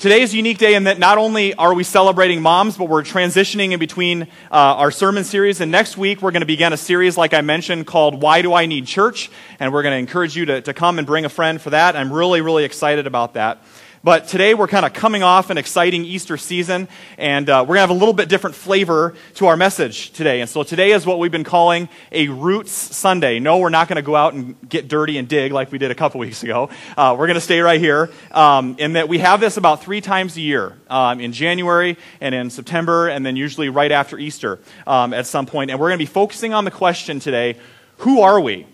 [0.00, 3.02] Today is a unique day in that not only are we celebrating moms, but we're
[3.02, 5.60] transitioning in between uh, our sermon series.
[5.60, 8.54] And next week, we're going to begin a series, like I mentioned, called Why Do
[8.54, 9.30] I Need Church?
[9.58, 11.96] And we're going to encourage you to, to come and bring a friend for that.
[11.96, 13.58] I'm really, really excited about that.
[14.02, 16.88] But today we're kind of coming off an exciting Easter season,
[17.18, 20.40] and uh, we're going to have a little bit different flavor to our message today.
[20.40, 23.40] And so today is what we've been calling a Roots Sunday.
[23.40, 25.90] No, we're not going to go out and get dirty and dig like we did
[25.90, 26.70] a couple weeks ago.
[26.96, 30.00] Uh, we're going to stay right here, um, in that we have this about three
[30.00, 34.60] times a year um, in January and in September, and then usually right after Easter
[34.86, 35.70] um, at some point.
[35.70, 37.58] And we're going to be focusing on the question today
[37.98, 38.66] who are we?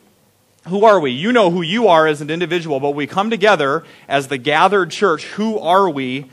[0.68, 1.12] Who are we?
[1.12, 4.90] You know who you are as an individual, but we come together as the gathered
[4.90, 5.24] church.
[5.26, 6.28] Who are we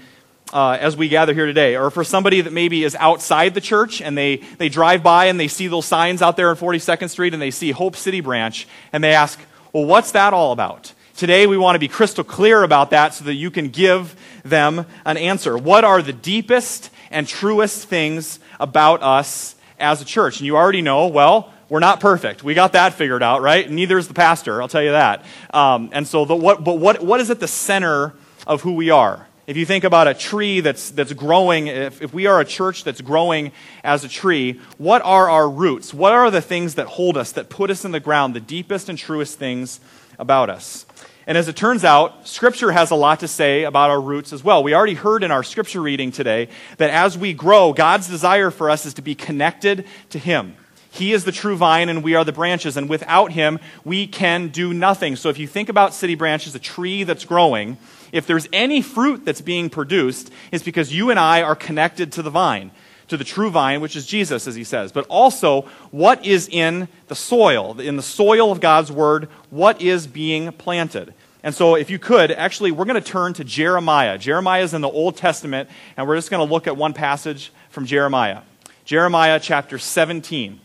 [0.51, 1.75] uh, as we gather here today?
[1.75, 5.39] Or for somebody that maybe is outside the church and they, they drive by and
[5.39, 8.67] they see those signs out there on 42nd Street and they see Hope City Branch
[8.91, 9.39] and they ask,
[9.71, 10.93] well, what's that all about?
[11.15, 14.87] Today we want to be crystal clear about that so that you can give them
[15.05, 15.55] an answer.
[15.55, 20.39] What are the deepest and truest things about us as a church?
[20.39, 22.43] And you already know, well, we're not perfect.
[22.43, 23.69] We got that figured out, right?
[23.69, 25.25] Neither is the pastor, I'll tell you that.
[25.53, 28.13] Um, and so, the, what, but what, what is at the center
[28.45, 29.27] of who we are?
[29.45, 32.85] If you think about a tree that's, that's growing, if, if we are a church
[32.85, 33.51] that's growing
[33.83, 35.93] as a tree, what are our roots?
[35.93, 38.87] What are the things that hold us, that put us in the ground, the deepest
[38.87, 39.81] and truest things
[40.17, 40.85] about us?
[41.27, 44.43] And as it turns out, Scripture has a lot to say about our roots as
[44.43, 44.63] well.
[44.63, 48.69] We already heard in our Scripture reading today that as we grow, God's desire for
[48.69, 50.55] us is to be connected to Him.
[50.93, 54.49] He is the true vine and we are the branches, and without him, we can
[54.49, 55.15] do nothing.
[55.15, 57.79] So if you think about city branches, a tree that's growing,
[58.11, 62.21] if there's any fruit that's being produced, it's because you and I are connected to
[62.21, 62.69] the vine,
[63.07, 64.91] to the true vine, which is Jesus, as he says.
[64.91, 70.05] But also, what is in the soil, in the soil of God's word, what is
[70.05, 71.15] being planted?
[71.41, 74.19] And so, if you could, actually, we're going to turn to Jeremiah.
[74.19, 77.51] Jeremiah is in the Old Testament, and we're just going to look at one passage
[77.71, 78.41] from Jeremiah.
[78.85, 80.59] Jeremiah chapter 17.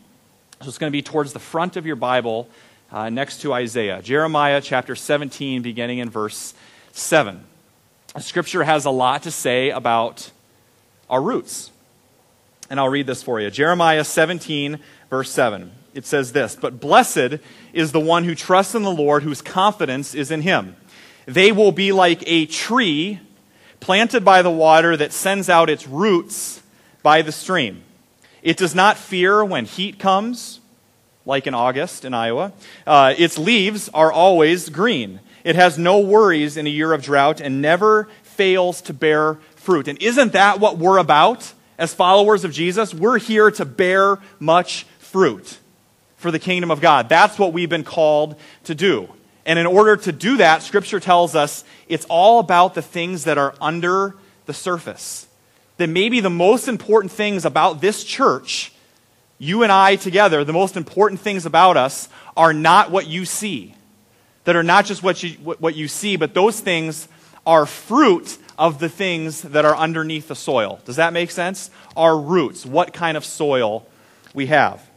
[0.60, 2.48] So it's going to be towards the front of your Bible
[2.90, 4.02] uh, next to Isaiah.
[4.02, 6.52] Jeremiah chapter 17, beginning in verse
[6.90, 7.44] 7.
[8.18, 10.32] Scripture has a lot to say about
[11.08, 11.70] our roots.
[12.68, 13.50] And I'll read this for you.
[13.50, 15.70] Jeremiah 17, verse 7.
[15.94, 17.38] It says this But blessed
[17.72, 20.74] is the one who trusts in the Lord, whose confidence is in him.
[21.26, 23.20] They will be like a tree
[23.78, 26.62] planted by the water that sends out its roots
[27.04, 27.84] by the stream.
[28.42, 30.60] It does not fear when heat comes,
[31.26, 32.52] like in August in Iowa.
[32.86, 35.20] Uh, its leaves are always green.
[35.44, 39.88] It has no worries in a year of drought and never fails to bear fruit.
[39.88, 42.94] And isn't that what we're about as followers of Jesus?
[42.94, 45.58] We're here to bear much fruit
[46.16, 47.08] for the kingdom of God.
[47.08, 49.08] That's what we've been called to do.
[49.46, 53.38] And in order to do that, Scripture tells us it's all about the things that
[53.38, 54.14] are under
[54.46, 55.27] the surface
[55.78, 58.72] that maybe the most important things about this church,
[59.38, 63.74] you and I together, the most important things about us are not what you see.
[64.44, 67.08] That are not just what you, what you see, but those things
[67.46, 70.80] are fruit of the things that are underneath the soil.
[70.84, 71.70] Does that make sense?
[71.96, 73.86] Our roots, what kind of soil
[74.34, 74.87] we have.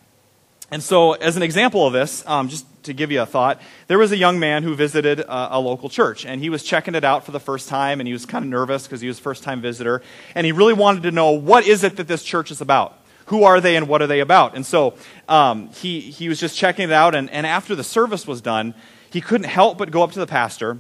[0.72, 3.98] And so, as an example of this, um, just to give you a thought, there
[3.98, 7.04] was a young man who visited a, a, local church, and he was checking it
[7.04, 9.22] out for the first time, and he was kind of nervous because he was a
[9.22, 10.02] first time visitor,
[10.34, 12.98] and he really wanted to know what is it that this church is about?
[13.26, 14.56] Who are they and what are they about?
[14.56, 14.94] And so
[15.28, 18.74] um, he, he was just checking it out, and, and after the service was done,
[19.10, 20.80] he couldn't help but go up to the pastor,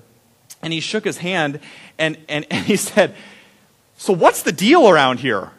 [0.62, 1.60] and he shook his hand,
[1.98, 3.14] and, and, and he said,
[3.98, 5.52] So what's the deal around here?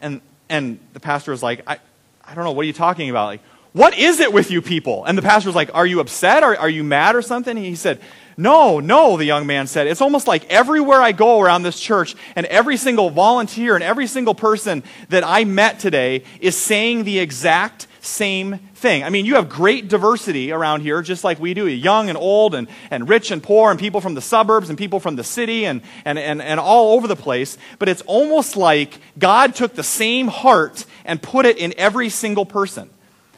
[0.00, 1.78] And, and the pastor was like, I,
[2.24, 3.26] I don't know, what are you talking about?
[3.26, 3.40] Like,
[3.76, 5.04] what is it with you people?
[5.04, 6.42] And the pastor was like, Are you upset?
[6.42, 7.58] Are, are you mad or something?
[7.58, 8.00] He said,
[8.38, 9.86] No, no, the young man said.
[9.86, 14.06] It's almost like everywhere I go around this church, and every single volunteer and every
[14.06, 19.04] single person that I met today is saying the exact same thing.
[19.04, 22.54] I mean, you have great diversity around here, just like we do young and old,
[22.54, 25.66] and, and rich and poor, and people from the suburbs, and people from the city,
[25.66, 27.58] and, and, and, and all over the place.
[27.78, 32.46] But it's almost like God took the same heart and put it in every single
[32.46, 32.88] person.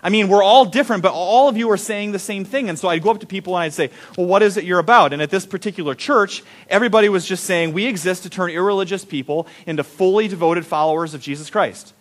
[0.03, 2.69] I mean, we're all different, but all of you are saying the same thing.
[2.69, 4.79] And so I'd go up to people and I'd say, Well, what is it you're
[4.79, 5.13] about?
[5.13, 9.47] And at this particular church, everybody was just saying, We exist to turn irreligious people
[9.67, 11.95] into fully devoted followers of Jesus Christ.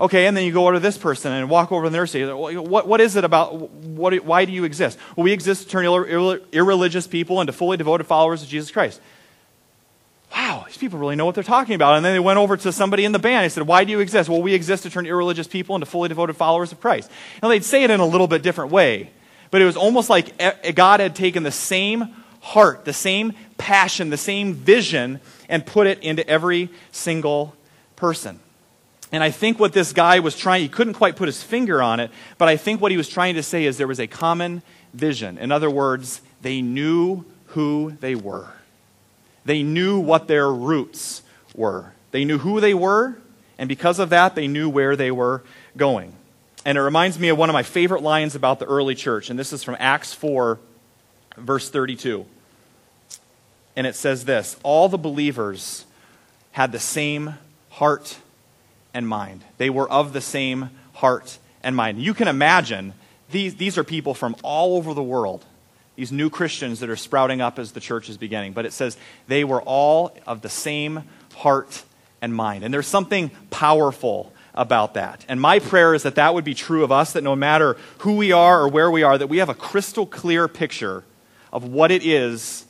[0.00, 2.24] Okay, and then you go over to this person and walk over to their say,
[2.32, 3.70] what, what is it about?
[3.70, 4.98] What, why do you exist?
[5.14, 9.00] Well, we exist to turn irreligious people into fully devoted followers of Jesus Christ
[10.34, 11.94] wow, these people really know what they're talking about.
[11.94, 13.44] And then they went over to somebody in the band.
[13.44, 14.28] They said, why do you exist?
[14.28, 17.10] Well, we exist to turn irreligious people into fully devoted followers of Christ.
[17.42, 19.10] Now, they'd say it in a little bit different way,
[19.50, 20.36] but it was almost like
[20.74, 22.08] God had taken the same
[22.40, 27.54] heart, the same passion, the same vision, and put it into every single
[27.94, 28.40] person.
[29.12, 32.00] And I think what this guy was trying, he couldn't quite put his finger on
[32.00, 34.62] it, but I think what he was trying to say is there was a common
[34.92, 35.38] vision.
[35.38, 38.48] In other words, they knew who they were.
[39.44, 41.22] They knew what their roots
[41.54, 41.92] were.
[42.10, 43.16] They knew who they were,
[43.58, 45.42] and because of that, they knew where they were
[45.76, 46.14] going.
[46.64, 49.38] And it reminds me of one of my favorite lines about the early church, and
[49.38, 50.58] this is from Acts 4,
[51.36, 52.24] verse 32.
[53.76, 55.84] And it says this All the believers
[56.52, 57.34] had the same
[57.70, 58.18] heart
[58.94, 59.44] and mind.
[59.58, 62.00] They were of the same heart and mind.
[62.00, 62.94] You can imagine
[63.30, 65.44] these, these are people from all over the world,
[65.96, 68.52] these new Christians that are sprouting up as the church is beginning.
[68.52, 68.96] But it says
[69.28, 71.04] they were all of the same
[71.34, 71.84] heart
[72.20, 72.64] and mind.
[72.64, 75.24] And there's something powerful about that.
[75.28, 78.16] And my prayer is that that would be true of us, that no matter who
[78.16, 81.04] we are or where we are, that we have a crystal clear picture
[81.52, 82.64] of what it is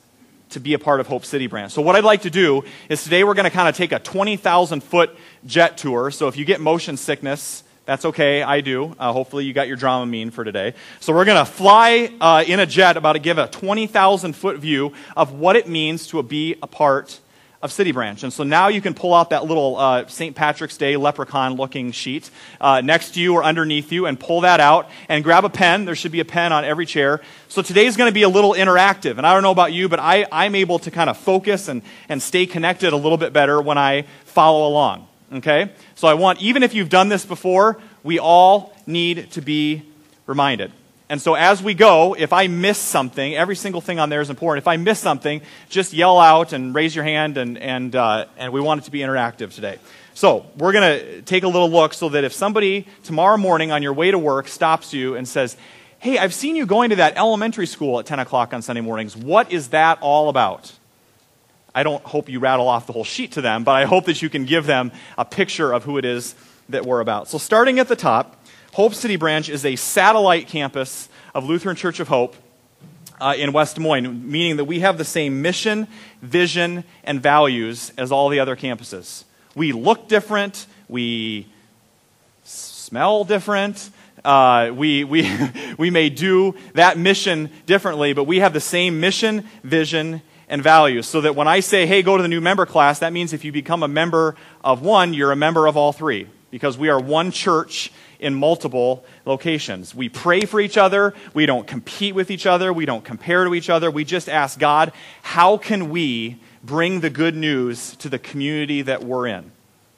[0.51, 1.73] to be a part of Hope City Branch.
[1.73, 3.99] So, what I'd like to do is today we're going to kind of take a
[3.99, 6.11] 20,000 foot jet tour.
[6.11, 8.43] So, if you get motion sickness, that's okay.
[8.43, 8.95] I do.
[8.99, 10.75] Uh, hopefully, you got your Dramamine for today.
[11.01, 14.59] So, we're going to fly uh, in a jet about to give a 20,000 foot
[14.59, 17.21] view of what it means to be a part
[17.65, 18.23] of City Branch.
[18.23, 20.37] And so now you can pull out that little uh, St.
[20.37, 24.61] Patrick's Day leprechaun looking sheet uh, next to you or underneath you and pull that
[24.61, 25.87] out and grab a pen.
[25.87, 27.23] There should be a pen on every chair.
[27.49, 29.17] So today's going to be a little interactive.
[29.17, 31.81] And I don't know about you, but I, I'm able to kind of focus and,
[32.11, 35.09] and stay connected a little bit better when I follow along.
[35.33, 35.71] Okay?
[35.95, 39.83] So I want, even if you've done this before, we all need to be
[40.27, 40.73] reminded.
[41.09, 44.31] And so as we go, if I miss something, every single thing on there is
[44.31, 44.63] important.
[44.63, 48.53] If I miss something, just yell out and raise your hand, and, and, uh, and
[48.53, 49.79] we want it to be interactive today.
[50.15, 53.83] So we're going to take a little look so that if somebody tomorrow morning on
[53.83, 55.57] your way to work stops you and says,
[55.99, 59.17] Hey, I've seen you going to that elementary school at 10 o'clock on Sunday mornings.
[59.17, 60.73] What is that all about?
[61.75, 64.23] I don't hope you rattle off the whole sheet to them, but I hope that
[64.23, 66.35] you can give them a picture of who it is
[66.69, 67.29] that we're about.
[67.29, 68.37] So starting at the top,
[68.73, 72.37] Hope City Branch is a satellite campus of Lutheran Church of Hope
[73.21, 75.89] uh, in West Des Moines, meaning that we have the same mission,
[76.23, 79.25] vision, and values as all the other campuses.
[79.55, 81.47] We look different, we
[82.45, 83.91] smell different,
[84.25, 85.31] uh, we, we,
[85.79, 91.07] we may do that mission differently, but we have the same mission, vision, and values.
[91.07, 93.45] So that when I say, hey, go to the new member class, that means if
[93.45, 96.29] you become a member of one, you're a member of all three.
[96.51, 99.95] Because we are one church in multiple locations.
[99.95, 101.13] We pray for each other.
[101.35, 102.73] We don't compete with each other.
[102.73, 103.91] We don't compare to each other.
[103.91, 104.93] We just ask God,
[105.23, 109.51] how can we bring the good news to the community that we're in?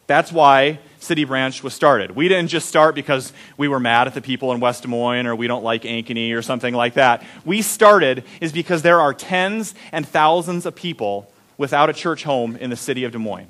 [0.06, 2.10] That's why City Branch was started.
[2.10, 5.26] We didn't just start because we were mad at the people in West Des Moines
[5.26, 7.24] or we don't like Ankeny or something like that.
[7.44, 12.56] We started is because there are tens and thousands of people without a church home
[12.56, 13.48] in the city of Des Moines.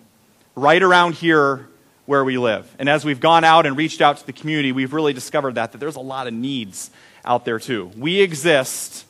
[0.54, 1.68] Right around here
[2.04, 2.72] where we live.
[2.78, 5.72] And as we've gone out and reached out to the community, we've really discovered that,
[5.72, 6.90] that there's a lot of needs
[7.24, 7.90] out there too.
[7.96, 9.04] We exist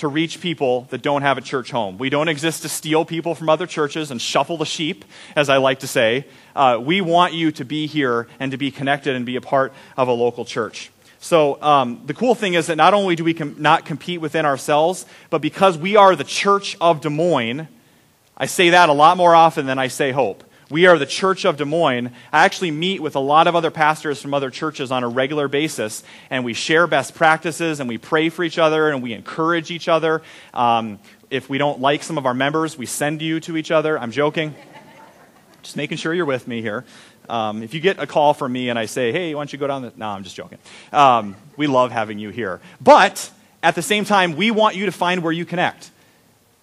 [0.00, 1.98] to reach people that don't have a church home.
[1.98, 5.04] We don't exist to steal people from other churches and shuffle the sheep,
[5.36, 6.26] as I like to say.
[6.56, 9.72] Uh, we want you to be here and to be connected and be a part
[9.96, 10.90] of a local church.
[11.20, 14.46] So um, the cool thing is that not only do we com- not compete within
[14.46, 17.68] ourselves, but because we are the church of Des Moines,
[18.38, 20.42] I say that a lot more often than I say hope.
[20.70, 22.12] We are the Church of Des Moines.
[22.32, 25.48] I actually meet with a lot of other pastors from other churches on a regular
[25.48, 29.72] basis, and we share best practices, and we pray for each other, and we encourage
[29.72, 30.22] each other.
[30.54, 33.98] Um, if we don't like some of our members, we send you to each other.
[33.98, 34.54] I'm joking.
[35.64, 36.84] Just making sure you're with me here.
[37.28, 39.58] Um, if you get a call from me and I say, hey, why don't you
[39.58, 39.92] go down the.
[39.96, 40.58] No, I'm just joking.
[40.92, 42.60] Um, we love having you here.
[42.80, 43.28] But
[43.60, 45.90] at the same time, we want you to find where you connect.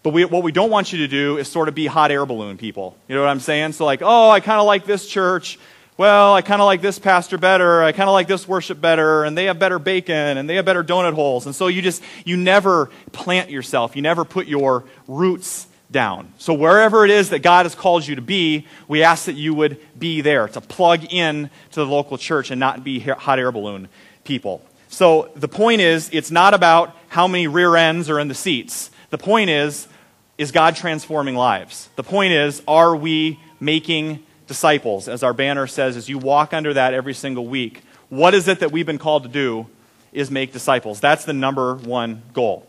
[0.08, 2.26] But we, what we don't want you to do is sort of be hot air
[2.26, 2.96] balloon people.
[3.10, 3.74] You know what I'm saying?
[3.74, 5.60] So, like, oh, I kind of like this church.
[5.98, 7.84] Well, I kind of like this pastor better.
[7.84, 9.26] I kind of like this worship better.
[9.26, 11.46] And they have better bacon and they have better donut holes.
[11.46, 13.98] And so you just, you never plant yourself.
[13.98, 16.32] You never put your roots down.
[16.38, 19.54] So wherever it is that God has called you to be, we ask that you
[19.56, 23.52] would be there to plug in to the local church and not be hot air
[23.52, 23.90] balloon
[24.24, 24.62] people.
[24.88, 28.90] So the point is, it's not about how many rear ends are in the seats.
[29.10, 29.88] The point is,
[30.38, 31.90] is God transforming lives?
[31.96, 35.08] The point is, are we making disciples?
[35.08, 38.60] As our banner says, as you walk under that every single week, what is it
[38.60, 39.68] that we've been called to do?
[40.14, 41.00] Is make disciples.
[41.00, 42.66] That's the number one goal.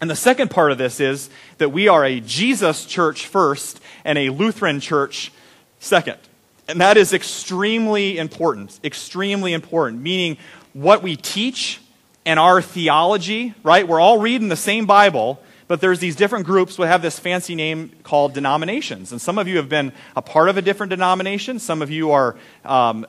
[0.00, 4.18] And the second part of this is that we are a Jesus church first and
[4.18, 5.32] a Lutheran church
[5.78, 6.18] second.
[6.66, 8.80] And that is extremely important.
[8.82, 10.02] Extremely important.
[10.02, 10.36] Meaning,
[10.72, 11.80] what we teach
[12.26, 13.86] and our theology, right?
[13.86, 17.54] We're all reading the same Bible, but there's these different groups that have this fancy
[17.54, 19.12] name called denominations.
[19.12, 21.58] And some of you have been a part of a different denomination.
[21.58, 23.06] Some of you are um,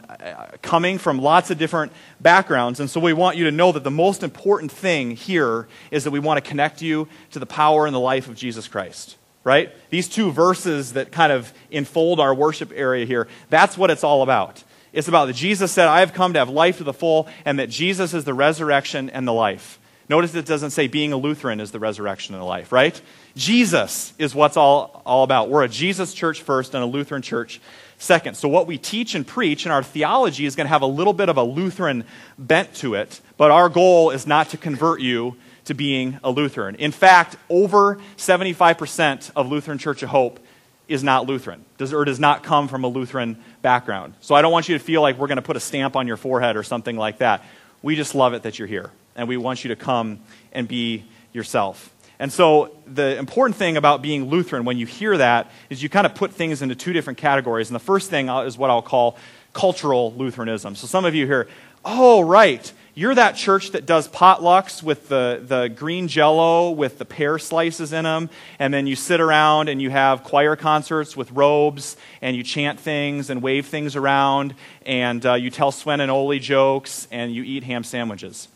[0.61, 2.79] coming from lots of different backgrounds.
[2.79, 6.11] And so we want you to know that the most important thing here is that
[6.11, 9.17] we want to connect you to the power and the life of Jesus Christ.
[9.43, 9.71] Right?
[9.91, 14.23] These two verses that kind of enfold our worship area here, that's what it's all
[14.23, 14.63] about.
[14.91, 17.59] It's about that Jesus said, I have come to have life to the full, and
[17.59, 19.77] that Jesus is the resurrection and the life.
[20.07, 22.99] Notice it doesn't say being a Lutheran is the resurrection and the life, right?
[23.35, 25.49] Jesus is what's all, all about.
[25.49, 27.59] We're a Jesus church first and a Lutheran church
[27.97, 28.35] second.
[28.35, 31.13] So, what we teach and preach in our theology is going to have a little
[31.13, 32.03] bit of a Lutheran
[32.37, 36.75] bent to it, but our goal is not to convert you to being a Lutheran.
[36.75, 40.39] In fact, over 75% of Lutheran Church of Hope
[40.87, 44.13] is not Lutheran, does, or does not come from a Lutheran background.
[44.21, 46.05] So, I don't want you to feel like we're going to put a stamp on
[46.05, 47.43] your forehead or something like that.
[47.81, 50.19] We just love it that you're here and we want you to come
[50.51, 51.91] and be yourself.
[52.17, 56.05] And so, the important thing about being Lutheran, when you hear that, is you kind
[56.05, 57.69] of put things into two different categories.
[57.69, 59.17] And the first thing is what I'll call
[59.51, 60.75] cultural Lutheranism.
[60.75, 61.49] So, some of you here,
[61.83, 67.03] oh, right, you're that church that does potlucks with the, the green jello with the
[67.03, 68.29] pear slices in them,
[68.59, 72.79] and then you sit around and you have choir concerts with robes, and you chant
[72.79, 74.55] things and wave things around,
[74.85, 78.47] and uh, you tell Sven and Ole jokes, and you eat ham sandwiches.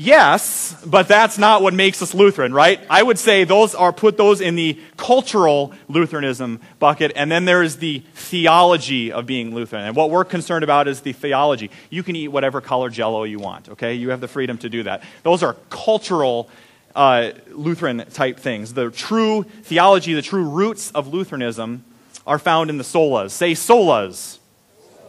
[0.00, 2.78] Yes, but that's not what makes us Lutheran, right?
[2.88, 7.78] I would say those are put those in the cultural Lutheranism bucket, and then there's
[7.78, 9.86] the theology of being Lutheran.
[9.86, 11.72] And what we're concerned about is the theology.
[11.90, 13.94] You can eat whatever color jello you want, okay?
[13.94, 15.02] You have the freedom to do that.
[15.24, 16.48] Those are cultural
[16.94, 18.74] uh, Lutheran type things.
[18.74, 21.82] The true theology, the true roots of Lutheranism
[22.24, 23.32] are found in the solas.
[23.32, 24.38] Say solas.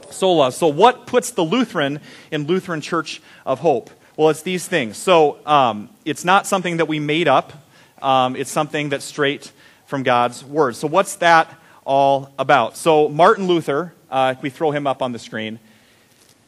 [0.07, 0.53] Solas.
[0.53, 1.99] So, what puts the Lutheran
[2.31, 3.91] in Lutheran Church of Hope?
[4.19, 4.97] Well, it's these things.
[4.97, 7.53] So um, it's not something that we made up,
[8.01, 9.53] um, it's something that's straight
[9.85, 10.75] from God's Word.
[10.75, 12.75] So, what's that all about?
[12.75, 15.57] So, Martin Luther, uh, we throw him up on the screen.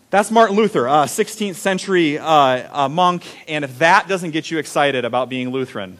[0.09, 5.05] That's Martin Luther, a 16th century uh, monk, and if that doesn't get you excited
[5.05, 5.97] about being Lutheran,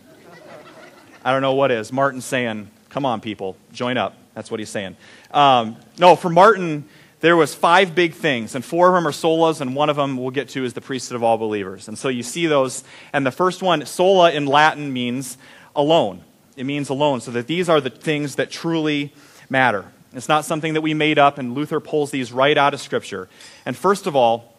[1.24, 1.94] I don't know what is.
[1.94, 4.18] Martin's saying, Come on, people, join up.
[4.34, 4.98] That's what he's saying.
[5.34, 6.84] Um, no, for Martin,
[7.22, 10.18] there was five big things, and four of them are solas, and one of them
[10.18, 11.88] we'll get to is the priesthood of all believers.
[11.88, 15.38] And so you see those, and the first one, sola in Latin means
[15.76, 16.24] alone.
[16.58, 19.14] It means alone, so that these are the things that truly
[19.50, 19.86] matter.
[20.14, 23.30] It's not something that we made up, and Luther pulls these right out of Scripture.
[23.66, 24.58] And first of all,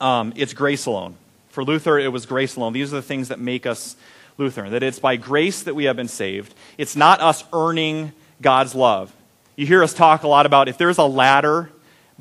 [0.00, 1.16] um, it's grace alone.
[1.50, 2.72] For Luther, it was grace alone.
[2.72, 3.96] These are the things that make us
[4.38, 6.54] Lutheran, that it's by grace that we have been saved.
[6.78, 9.14] It's not us earning God's love.
[9.56, 11.70] You hear us talk a lot about if there's a ladder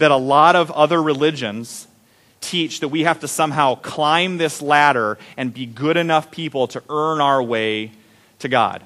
[0.01, 1.87] that a lot of other religions
[2.41, 6.81] teach that we have to somehow climb this ladder and be good enough people to
[6.89, 7.91] earn our way
[8.39, 8.83] to God.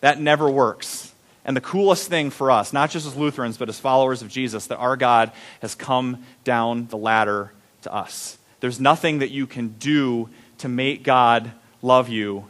[0.00, 1.12] That never works.
[1.44, 4.68] And the coolest thing for us, not just as Lutherans, but as followers of Jesus,
[4.68, 8.38] that our God has come down the ladder to us.
[8.60, 12.46] There's nothing that you can do to make God love you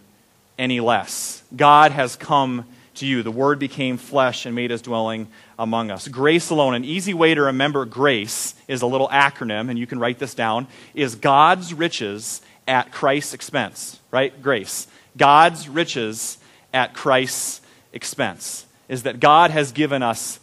[0.56, 1.42] any less.
[1.56, 3.24] God has come to you.
[3.24, 5.26] The Word became flesh and made his dwelling
[5.62, 6.09] among us.
[6.09, 10.00] Grace alone, an easy way to remember grace is a little acronym, and you can
[10.00, 14.42] write this down, is God's riches at Christ's expense, right?
[14.42, 14.88] Grace.
[15.16, 16.38] God's riches
[16.75, 17.61] at Christ's
[17.92, 20.40] expense is that God has given us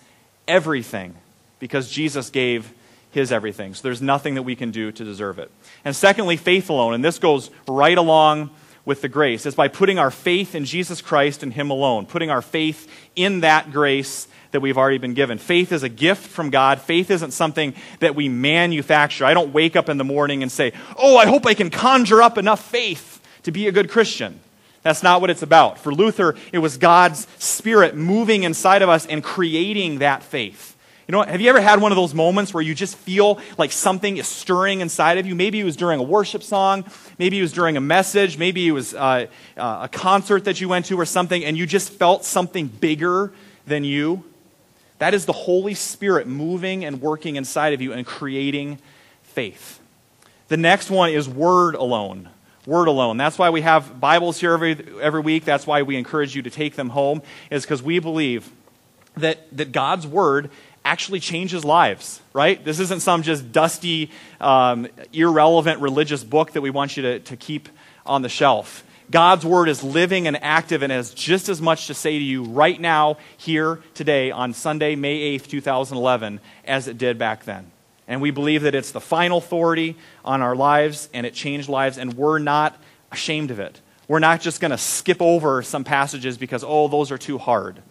[0.48, 1.16] everything
[1.60, 2.72] because Jesus gave
[3.12, 3.74] his everything.
[3.74, 5.52] So there's nothing that we can do to deserve it.
[5.84, 8.52] And secondly, faith alone, and this goes right along
[8.86, 12.30] with the grace is by putting our faith in Jesus Christ and Him alone, putting
[12.30, 15.38] our faith in that grace that we've already been given.
[15.38, 16.82] Faith is a gift from God.
[16.82, 19.26] Faith isn't something that we manufacture.
[19.26, 22.22] I don't wake up in the morning and say, Oh, I hope I can conjure
[22.22, 24.40] up enough faith to be a good Christian.
[24.82, 25.78] That's not what it's about.
[25.78, 30.78] For Luther, it was God's Spirit moving inside of us and creating that faith.
[31.10, 33.72] You know, have you ever had one of those moments where you just feel like
[33.72, 35.34] something is stirring inside of you?
[35.34, 36.86] Maybe it was during a worship song,
[37.18, 39.26] maybe it was during a message, maybe it was uh,
[39.58, 43.34] uh, a concert that you went to or something, and you just felt something bigger
[43.66, 44.24] than you.
[45.00, 48.78] That is the Holy Spirit moving and working inside of you and creating
[49.24, 49.80] faith.
[50.48, 52.30] The next one is word alone.
[52.68, 53.18] Word alone.
[53.18, 55.44] That's why we have Bibles here every, every week.
[55.44, 58.52] That's why we encourage you to take them home, is because we believe
[59.18, 60.52] that, that God's word
[60.86, 62.64] actually changes lives, right?
[62.64, 67.38] This isn't some just dusty, um, irrelevant religious book that we want you to, to
[67.38, 67.70] keep
[68.06, 68.84] on the shelf.
[69.12, 72.44] God's word is living and active and has just as much to say to you
[72.44, 77.72] right now, here, today, on Sunday, May 8th, 2011, as it did back then.
[78.08, 81.98] And we believe that it's the final authority on our lives and it changed lives,
[81.98, 82.80] and we're not
[83.12, 83.82] ashamed of it.
[84.08, 87.82] We're not just going to skip over some passages because, oh, those are too hard.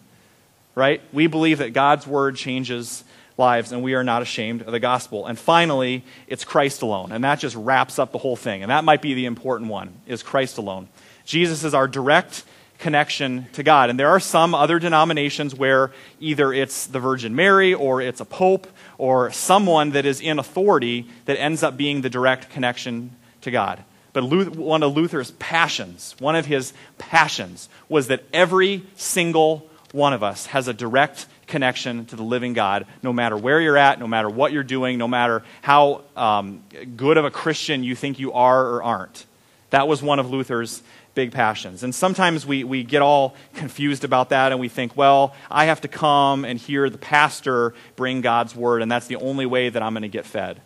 [0.75, 1.01] Right?
[1.11, 3.03] We believe that God's word changes
[3.37, 5.25] lives, and we are not ashamed of the gospel.
[5.25, 7.11] And finally, it's Christ alone.
[7.11, 8.61] And that just wraps up the whole thing.
[8.61, 10.89] And that might be the important one, is Christ alone.
[11.25, 12.43] Jesus is our direct
[12.79, 13.89] connection to God.
[13.89, 18.25] And there are some other denominations where either it's the Virgin Mary or it's a
[18.25, 23.11] pope or someone that is in authority that ends up being the direct connection
[23.41, 23.83] to God.
[24.11, 30.23] But one of Luther's passions, one of his passions, was that every single one of
[30.23, 34.07] us has a direct connection to the living God, no matter where you're at, no
[34.07, 36.63] matter what you're doing, no matter how um,
[36.95, 39.25] good of a Christian you think you are or aren't.
[39.71, 40.81] That was one of Luther's
[41.15, 41.83] big passions.
[41.83, 45.81] And sometimes we, we get all confused about that and we think, well, I have
[45.81, 49.81] to come and hear the pastor bring God's word, and that's the only way that
[49.83, 50.61] I'm going to get fed.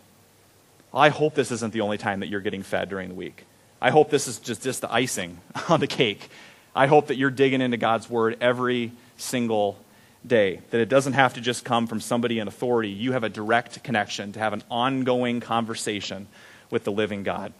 [0.92, 3.46] Well, I hope this isn't the only time that you're getting fed during the week.
[3.80, 6.30] I hope this is just, just the icing on the cake.
[6.74, 8.92] I hope that you're digging into God's word every
[9.24, 9.78] single
[10.26, 12.90] day, that it doesn't have to just come from somebody in authority.
[12.90, 16.26] You have a direct connection to have an ongoing conversation
[16.70, 17.52] with the living God.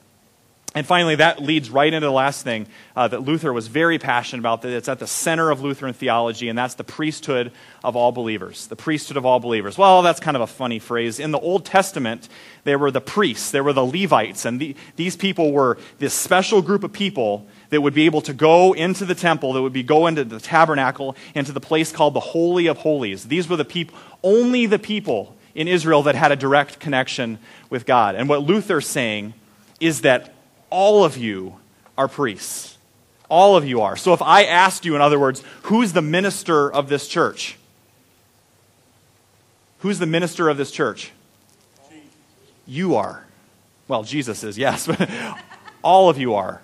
[0.76, 2.66] And finally, that leads right into the last thing
[2.96, 6.48] uh, that Luther was very passionate about, that it's at the center of Lutheran theology,
[6.48, 7.52] and that's the priesthood
[7.84, 8.66] of all believers.
[8.66, 9.78] The priesthood of all believers.
[9.78, 11.20] Well, that's kind of a funny phrase.
[11.20, 12.28] In the Old Testament,
[12.64, 16.60] there were the priests, there were the Levites, and the, these people were this special
[16.60, 19.82] group of people that would be able to go into the temple, that would be
[19.82, 23.24] go into the tabernacle, into the place called the Holy of Holies.
[23.24, 27.40] These were the people, only the people in Israel that had a direct connection
[27.70, 28.14] with God.
[28.14, 29.34] And what Luther's saying
[29.80, 30.34] is that
[30.70, 31.56] all of you
[31.98, 32.78] are priests.
[33.28, 33.96] All of you are.
[33.96, 37.58] So if I asked you, in other words, who's the minister of this church?
[39.78, 41.10] Who's the minister of this church?
[42.68, 43.26] You are.
[43.88, 45.10] Well, Jesus is, yes, but
[45.82, 46.62] all of you are.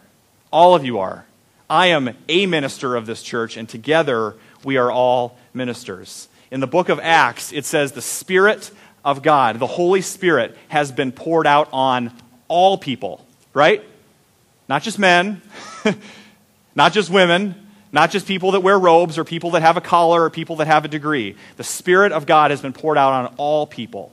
[0.52, 1.26] All of you are.
[1.68, 6.28] I am a minister of this church, and together we are all ministers.
[6.50, 8.70] In the book of Acts, it says the Spirit
[9.04, 12.12] of God, the Holy Spirit, has been poured out on
[12.48, 13.84] all people, right?
[14.68, 15.42] Not just men,
[16.74, 17.54] not just women,
[17.92, 20.66] not just people that wear robes or people that have a collar or people that
[20.66, 21.36] have a degree.
[21.56, 24.12] The Spirit of God has been poured out on all people,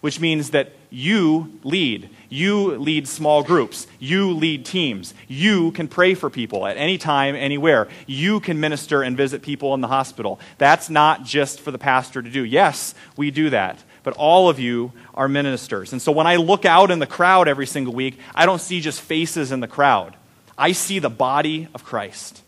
[0.00, 2.10] which means that you lead.
[2.32, 3.86] You lead small groups.
[3.98, 5.12] You lead teams.
[5.28, 7.88] You can pray for people at any time, anywhere.
[8.06, 10.40] You can minister and visit people in the hospital.
[10.56, 12.42] That's not just for the pastor to do.
[12.42, 15.92] Yes, we do that but all of you are ministers.
[15.92, 18.80] And so when I look out in the crowd every single week, I don't see
[18.80, 20.16] just faces in the crowd.
[20.58, 22.42] I see the body of Christ.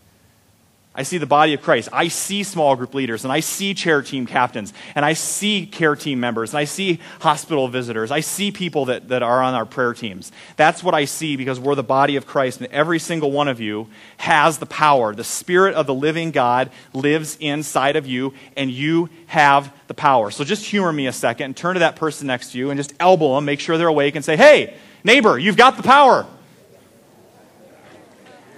[0.97, 1.89] I see the body of Christ.
[1.93, 5.97] I see small group leaders, and I see chair team captains, and I see care
[5.97, 8.13] team members, and I see hospital visitors.
[8.13, 10.31] I see people that, that are on our prayer teams.
[10.57, 13.61] That's what I see because we're the body of Christ, and every single one of
[13.61, 15.17] you has the power.
[15.17, 20.31] The Spirit of the living God lives inside of you, and you have the power.
[20.31, 22.79] So just humor me a second and turn to that person next to you and
[22.79, 26.25] just elbow them, make sure they're awake, and say, Hey, neighbor, you've got the power.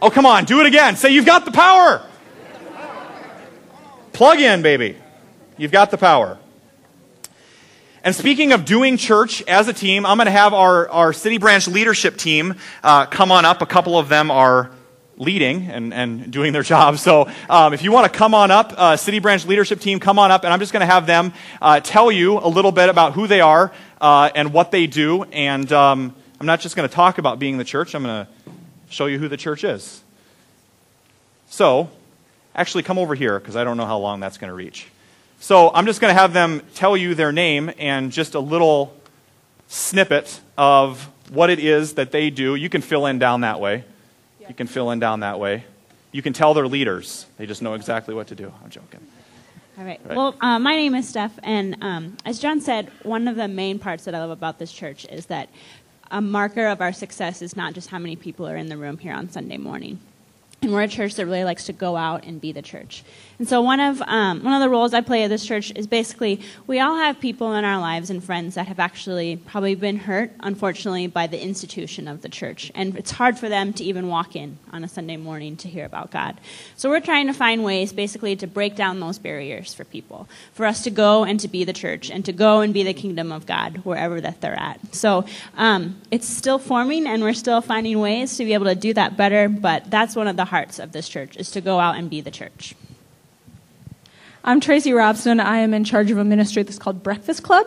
[0.03, 0.97] Oh, come on, do it again.
[0.97, 2.07] Say, You've got the power.
[4.17, 4.97] Plug in, baby.
[5.59, 6.39] You've got the power.
[8.03, 11.37] And speaking of doing church as a team, I'm going to have our, our City
[11.37, 13.61] Branch leadership team uh, come on up.
[13.61, 14.71] A couple of them are
[15.19, 16.97] leading and, and doing their job.
[16.97, 20.19] So um, if you want to come on up, uh, City Branch leadership team, come
[20.19, 22.89] on up, and I'm just going to have them uh, tell you a little bit
[22.89, 25.25] about who they are uh, and what they do.
[25.25, 28.33] And um, I'm not just going to talk about being the church, I'm going to
[28.89, 30.03] show you who the church is.
[31.49, 31.91] So,
[32.57, 34.89] Actually, come over here because I don't know how long that's going to reach.
[35.39, 38.97] So I'm just going to have them tell you their name and just a little
[39.69, 42.55] snippet of what it is that they do.
[42.55, 43.85] You can fill in down that way.
[44.49, 45.65] You can fill in down that way.
[46.13, 47.27] You can tell their leaders.
[47.37, 48.53] They just know exactly what to do.
[48.63, 49.01] I'm joking.
[49.79, 50.01] All right.
[50.05, 50.17] right.
[50.17, 53.79] Well, uh, my name is Steph, and um, as John said, one of the main
[53.79, 55.51] parts that I love about this church is that
[56.11, 58.97] a marker of our success is not just how many people are in the room
[58.97, 59.99] here on Sunday morning.
[60.63, 63.05] And we're a church that really likes to go out and be the church.
[63.39, 65.87] And so one of um, one of the roles I play at this church is
[65.87, 69.99] basically we all have people in our lives and friends that have actually probably been
[69.99, 74.09] hurt, unfortunately, by the institution of the church, and it's hard for them to even
[74.09, 76.41] walk in on a Sunday morning to hear about God.
[76.77, 80.65] So we're trying to find ways, basically, to break down those barriers for people, for
[80.65, 83.33] us to go and to be the church, and to go and be the kingdom
[83.33, 84.95] of God wherever that they're at.
[84.95, 88.95] So um, it's still forming, and we're still finding ways to be able to do
[88.95, 89.49] that better.
[89.49, 92.23] But that's one of the hearts of this church is to go out and be
[92.23, 92.75] the church.
[94.49, 95.41] I'm Tracy Robson.
[95.41, 97.67] I am in charge of a ministry that's called Breakfast Club.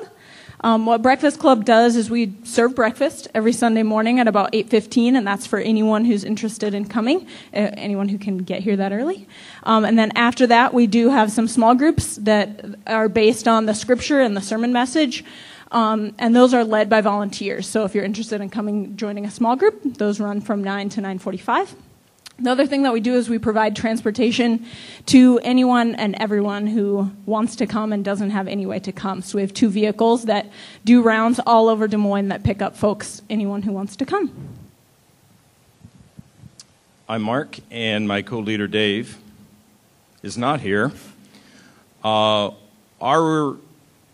[0.62, 5.18] Um, what Breakfast Club does is we serve breakfast every Sunday morning at about 8:15,
[5.18, 8.94] and that's for anyone who's interested in coming, uh, anyone who can get here that
[8.94, 9.28] early.
[9.63, 13.65] Um, and then after that, we do have some small groups that are based on
[13.65, 15.26] the scripture and the sermon message.
[15.72, 17.68] Um, and those are led by volunteers.
[17.68, 21.02] So if you're interested in coming joining a small group, those run from 9 to
[21.02, 21.76] 9:45.
[22.41, 24.65] The other thing that we do is we provide transportation
[25.08, 29.21] to anyone and everyone who wants to come and doesn't have any way to come.
[29.21, 30.49] So we have two vehicles that
[30.86, 34.32] do rounds all over Des Moines that pick up folks, anyone who wants to come.
[37.10, 39.17] I'm Mark, and my co leader Dave
[40.23, 40.93] is not here.
[42.04, 42.52] Uh,
[43.02, 43.58] our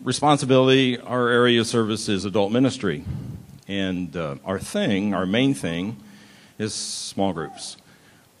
[0.02, 3.04] responsibility, our area of service is adult ministry.
[3.68, 5.96] And uh, our thing, our main thing,
[6.58, 7.76] is small groups.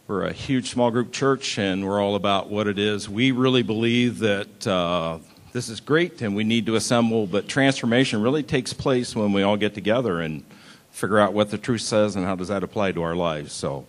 [0.08, 3.08] We're a huge small group church, and we're all about what it is.
[3.08, 5.18] We really believe that uh,
[5.52, 9.42] this is great and we need to assemble, but transformation really takes place when we
[9.42, 10.44] all get together and
[10.92, 13.52] figure out what the truth says and how does that apply to our lives.
[13.52, 13.84] So,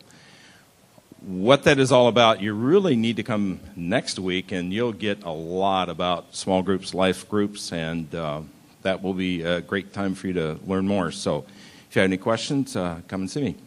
[1.21, 5.21] what that is all about, you really need to come next week, and you'll get
[5.21, 8.41] a lot about small groups, life groups, and uh,
[8.81, 11.11] that will be a great time for you to learn more.
[11.11, 11.45] So,
[11.91, 13.66] if you have any questions, uh, come and see me.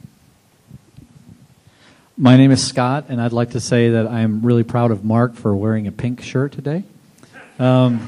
[2.22, 5.36] My name is Scott, and I'd like to say that I'm really proud of Mark
[5.36, 6.84] for wearing a pink shirt today.
[7.58, 7.98] Um,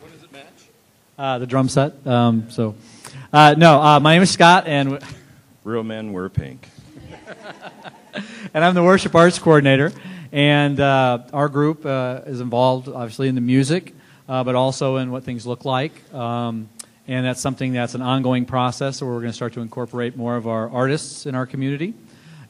[0.00, 0.42] what does it match?
[1.16, 2.04] Uh, the drum set.
[2.04, 2.74] Um, so,
[3.32, 4.98] uh, no, uh, my name is Scott, and
[5.62, 6.68] real men wear pink.
[8.52, 9.92] and I'm the worship arts coordinator.
[10.32, 13.94] And uh, our group uh, is involved, obviously, in the music,
[14.28, 16.12] uh, but also in what things look like.
[16.12, 16.68] Um,
[17.06, 20.34] and that's something that's an ongoing process where we're going to start to incorporate more
[20.34, 21.94] of our artists in our community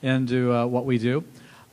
[0.02, 1.24] into uh, what we do.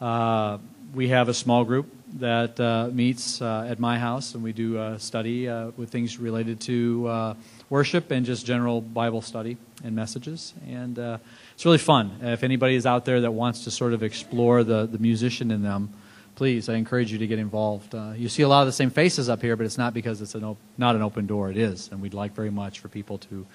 [0.02, 0.58] Uh,
[0.94, 4.78] we have a small group that uh, meets uh, at my house, and we do
[4.78, 7.36] uh, study uh, with things related to
[7.70, 10.54] worship and just general Bible study and messages.
[10.68, 12.20] And it's really fun.
[12.22, 15.62] If anybody is out there that wants to sort of explore the, the musician in
[15.62, 15.90] them,
[16.36, 17.94] please, I encourage you to get involved.
[18.16, 20.36] You see a lot of the same faces up here, but it's not because it's
[20.36, 21.52] an op- not an open door.
[21.52, 23.46] It is, and we'd like very much for people to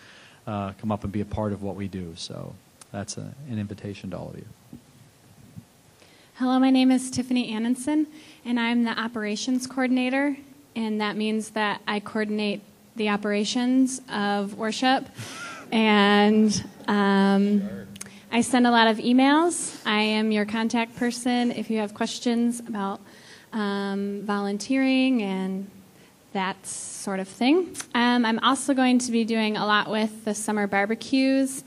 [0.47, 2.13] come up and be a part of what we do.
[2.17, 2.55] So
[2.93, 4.47] that's a, an invitation to all of you.
[6.35, 8.07] Hello, my name is Tiffany Annenson,
[8.45, 10.37] and I'm the operations coordinator,
[10.75, 12.63] and that means that I coordinate
[12.97, 15.07] the operations of worship.
[15.71, 17.69] And um,
[18.33, 19.81] I send a lot of emails.
[19.85, 23.01] I am your contact person if you have questions about
[23.53, 25.71] um, volunteering and
[26.33, 27.77] that sort of thing.
[27.95, 31.65] Um, I'm also going to be doing a lot with the summer barbecues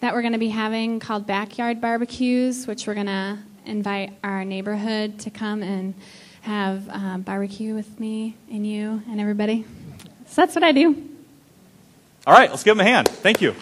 [0.00, 4.44] that we're going to be having called backyard barbecues, which we're going to invite our
[4.44, 5.94] neighborhood to come and
[6.42, 9.64] have um, barbecue with me and you and everybody.
[10.26, 11.08] So that's what I do.
[12.26, 13.08] All right, let's give them a hand.
[13.08, 13.54] Thank you.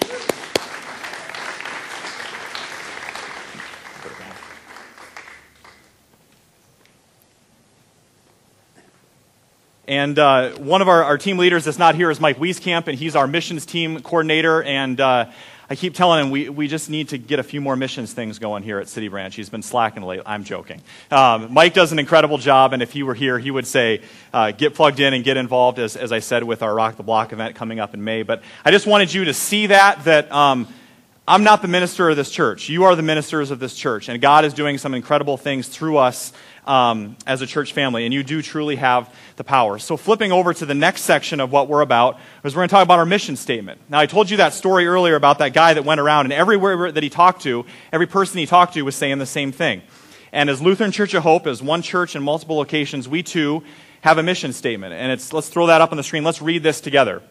[9.89, 12.97] And uh, one of our, our, team leaders that's not here is Mike Wieskamp, and
[12.97, 14.63] he's our missions team coordinator.
[14.63, 15.31] And uh,
[15.73, 18.39] I keep telling him we, we just need to get a few more missions things
[18.39, 19.35] going here at City Branch.
[19.35, 20.23] He's been slacking lately.
[20.27, 20.83] I'm joking.
[21.11, 24.03] Um, Mike does an incredible job, and if he were here, he would say,
[24.35, 27.03] uh, get plugged in and get involved, as, as I said, with our Rock the
[27.03, 28.23] Block event coming up in May.
[28.23, 30.31] But I just wanted you to see that, that.
[30.31, 30.69] Um,
[31.27, 32.69] I'm not the minister of this church.
[32.69, 34.09] You are the ministers of this church.
[34.09, 36.33] And God is doing some incredible things through us
[36.67, 39.79] um, as a church family, and you do truly have the power.
[39.79, 42.73] So, flipping over to the next section of what we're about, is we're going to
[42.73, 43.81] talk about our mission statement.
[43.89, 46.93] Now, I told you that story earlier about that guy that went around, and everywhere
[46.93, 49.83] that he talked to, every person he talked to was saying the same thing.
[50.33, 53.65] And as Lutheran Church of Hope, as one church in multiple locations, we too
[54.03, 54.95] have a mission statement.
[54.95, 56.25] And it's, let's throw that up on the screen.
[56.25, 57.23] Let's read this together.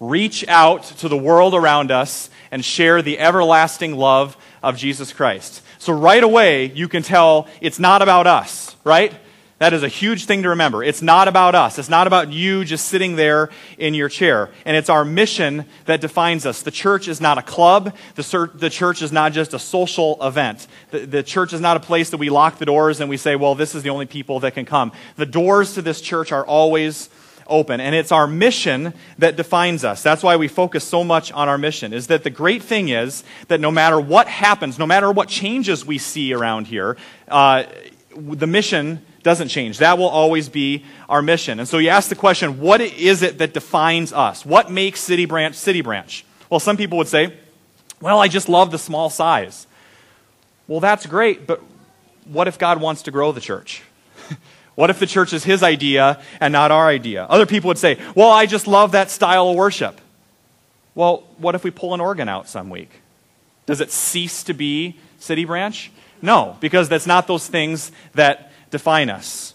[0.00, 5.62] Reach out to the world around us and share the everlasting love of Jesus Christ.
[5.78, 9.14] So right away, you can tell it's not about us, right?
[9.58, 10.84] That is a huge thing to remember.
[10.84, 11.80] It's not about us.
[11.80, 14.50] It's not about you just sitting there in your chair.
[14.64, 16.62] And it's our mission that defines us.
[16.62, 17.96] The church is not a club.
[18.14, 20.68] The, church is not just a social event.
[20.92, 23.56] The church is not a place that we lock the doors and we say, well,
[23.56, 24.92] this is the only people that can come.
[25.16, 27.10] The doors to this church are always
[27.48, 27.80] open.
[27.80, 30.02] And it's our mission that defines us.
[30.02, 33.24] That's why we focus so much on our mission, is that the great thing is
[33.48, 36.96] that no matter what happens, no matter what changes we see around here,
[37.28, 37.64] uh,
[38.16, 39.78] the mission doesn't change.
[39.78, 41.58] That will always be our mission.
[41.58, 44.44] And so you ask the question, what is it that defines us?
[44.44, 46.24] What makes City Branch City Branch?
[46.50, 47.36] Well, some people would say,
[48.00, 49.66] well, I just love the small size.
[50.66, 51.62] Well, that's great, but
[52.24, 53.82] what if God wants to grow the church?
[54.78, 57.24] What if the church is his idea and not our idea?
[57.24, 60.00] Other people would say, well, I just love that style of worship.
[60.94, 62.88] Well, what if we pull an organ out some week?
[63.66, 65.90] Does it cease to be City Branch?
[66.22, 69.52] No, because that's not those things that define us.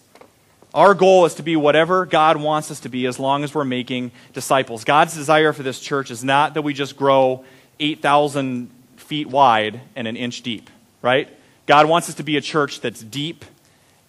[0.74, 3.64] Our goal is to be whatever God wants us to be as long as we're
[3.64, 4.84] making disciples.
[4.84, 7.46] God's desire for this church is not that we just grow
[7.80, 10.70] 8,000 feet wide and an inch deep,
[11.02, 11.30] right?
[11.66, 13.46] God wants us to be a church that's deep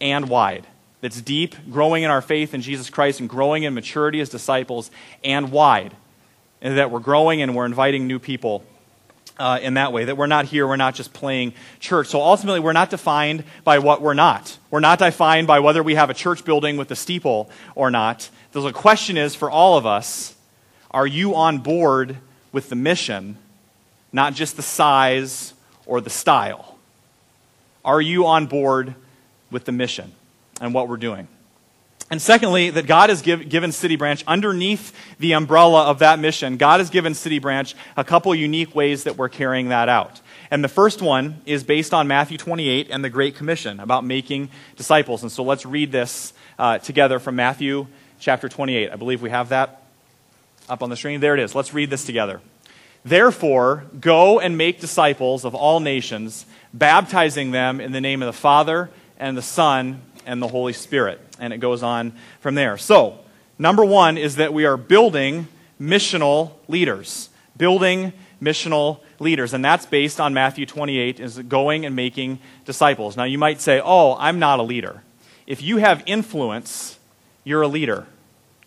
[0.01, 0.67] and wide.
[1.05, 4.91] That's deep, growing in our faith in Jesus Christ and growing in maturity as disciples,
[5.23, 5.95] and wide.
[6.63, 8.65] And that we're growing and we're inviting new people
[9.39, 10.07] uh, in that way.
[10.07, 12.07] That we're not here, we're not just playing church.
[12.07, 14.57] So ultimately, we're not defined by what we're not.
[14.71, 18.31] We're not defined by whether we have a church building with a steeple or not.
[18.53, 20.35] The question is for all of us
[20.91, 22.17] are you on board
[22.51, 23.37] with the mission,
[24.11, 25.53] not just the size
[25.85, 26.79] or the style?
[27.85, 28.95] Are you on board
[29.51, 30.15] with the mission
[30.61, 31.29] and what we're doing?
[32.11, 36.59] And secondly, that God has give, given City Branch, underneath the umbrella of that mission,
[36.59, 40.21] God has given City Branch a couple unique ways that we're carrying that out.
[40.51, 44.51] And the first one is based on Matthew 28 and the Great Commission about making
[44.77, 45.23] disciples.
[45.23, 47.87] And so let's read this uh, together from Matthew
[48.21, 48.93] chapter 28.
[48.93, 49.83] I believe we have that
[50.69, 51.21] up on the screen.
[51.21, 51.55] There it is.
[51.55, 52.41] Let's read this together.
[53.05, 58.39] Therefore, go and make disciples of all nations, baptizing them in the name of the
[58.39, 61.21] Father and the Son and the Holy Spirit.
[61.39, 62.77] And it goes on from there.
[62.77, 63.19] So,
[63.59, 65.49] number one is that we are building
[65.81, 67.29] missional leaders.
[67.57, 69.55] Building missional leaders.
[69.55, 73.17] And that's based on Matthew 28, is going and making disciples.
[73.17, 75.03] Now, you might say, oh, I'm not a leader.
[75.47, 76.99] If you have influence,
[77.43, 78.07] you're a leader.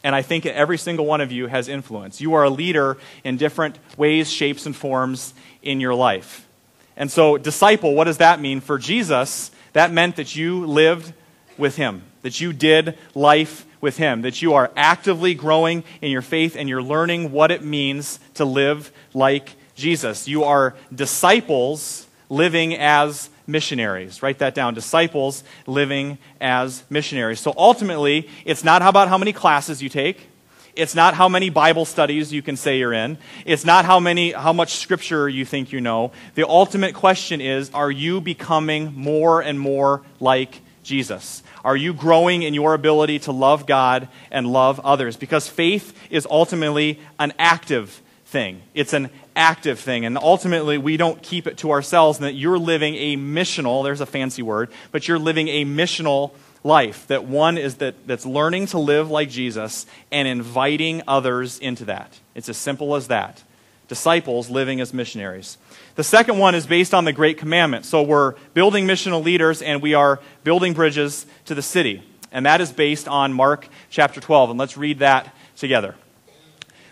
[0.03, 2.21] And I think every single one of you has influence.
[2.21, 6.47] You are a leader in different ways, shapes, and forms in your life.
[6.95, 8.61] And so, disciple, what does that mean?
[8.61, 11.13] For Jesus, that meant that you lived
[11.57, 16.21] with Him, that you did life with Him, that you are actively growing in your
[16.21, 20.27] faith and you're learning what it means to live like Jesus.
[20.27, 24.21] You are disciples living as missionaries.
[24.21, 24.73] Write that down.
[24.73, 27.39] Disciples living as missionaries.
[27.39, 30.27] So ultimately, it's not about how many classes you take.
[30.75, 33.17] It's not how many Bible studies you can say you're in.
[33.45, 36.11] It's not how many how much scripture you think you know.
[36.35, 41.43] The ultimate question is are you becoming more and more like Jesus?
[41.63, 45.17] Are you growing in your ability to love God and love others?
[45.17, 48.61] Because faith is ultimately an active thing.
[48.73, 50.05] It's an active thing.
[50.05, 54.01] And ultimately, we don't keep it to ourselves, and that you're living a missional, there's
[54.01, 56.31] a fancy word, but you're living a missional
[56.63, 57.05] life.
[57.07, 62.17] That one is that, that's learning to live like Jesus and inviting others into that.
[62.33, 63.43] It's as simple as that.
[63.87, 65.57] Disciples living as missionaries.
[65.95, 67.85] The second one is based on the Great Commandment.
[67.85, 72.03] So we're building missional leaders and we are building bridges to the city.
[72.31, 74.51] And that is based on Mark chapter 12.
[74.51, 75.95] And let's read that together.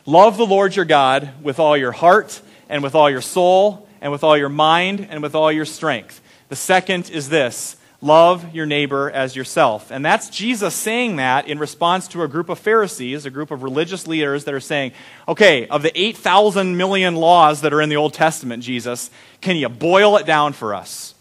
[0.05, 4.11] Love the Lord your God with all your heart and with all your soul and
[4.11, 6.21] with all your mind and with all your strength.
[6.49, 9.89] The second is this Love your neighbor as yourself.
[9.89, 13.63] And that's Jesus saying that in response to a group of Pharisees, a group of
[13.63, 14.91] religious leaders that are saying,
[15.27, 19.09] okay, of the 8,000 million laws that are in the Old Testament, Jesus,
[19.41, 21.15] can you boil it down for us?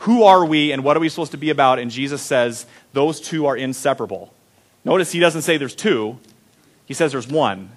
[0.00, 1.78] Who are we and what are we supposed to be about?
[1.78, 4.30] And Jesus says those two are inseparable.
[4.84, 6.18] Notice he doesn't say there's two,
[6.84, 7.70] he says there's one.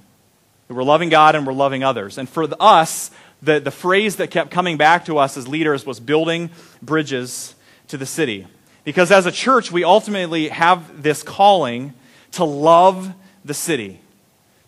[0.68, 2.18] We're loving God and we're loving others.
[2.18, 3.10] And for us,
[3.42, 6.50] the, the phrase that kept coming back to us as leaders was building
[6.82, 7.54] bridges
[7.88, 8.48] to the city.
[8.84, 11.94] Because as a church, we ultimately have this calling
[12.34, 14.00] to love the city.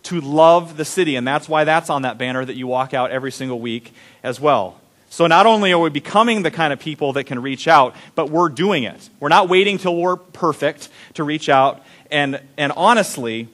[0.04, 1.16] To love the city.
[1.16, 4.40] And that's why that's on that banner that you walk out every single week as
[4.40, 4.78] well.
[5.08, 8.30] So not only are we becoming the kind of people that can reach out, but
[8.30, 9.08] we're doing it.
[9.18, 11.82] We're not waiting till we're perfect to reach out.
[12.10, 13.48] And, and honestly,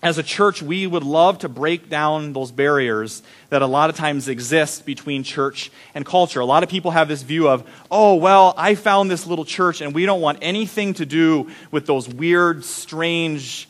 [0.00, 3.96] as a church, we would love to break down those barriers that a lot of
[3.96, 6.38] times exist between church and culture.
[6.38, 9.80] A lot of people have this view of, oh, well, I found this little church
[9.80, 13.68] and we don't want anything to do with those weird, strange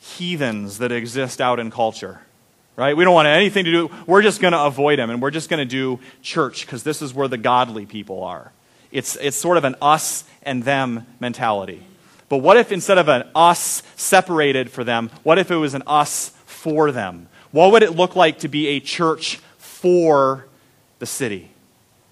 [0.00, 2.20] heathens that exist out in culture.
[2.76, 2.94] Right?
[2.94, 3.90] We don't want anything to do.
[4.06, 7.00] We're just going to avoid them and we're just going to do church because this
[7.00, 8.52] is where the godly people are.
[8.90, 11.86] It's, it's sort of an us and them mentality.
[12.32, 15.82] But what if instead of an us separated for them, what if it was an
[15.86, 17.28] us for them?
[17.50, 20.46] What would it look like to be a church for
[20.98, 21.50] the city?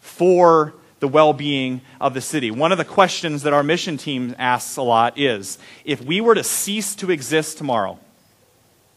[0.03, 2.51] For the well being of the city.
[2.51, 5.57] One of the questions that our mission team asks a lot is
[5.87, 7.99] if we were to cease to exist tomorrow,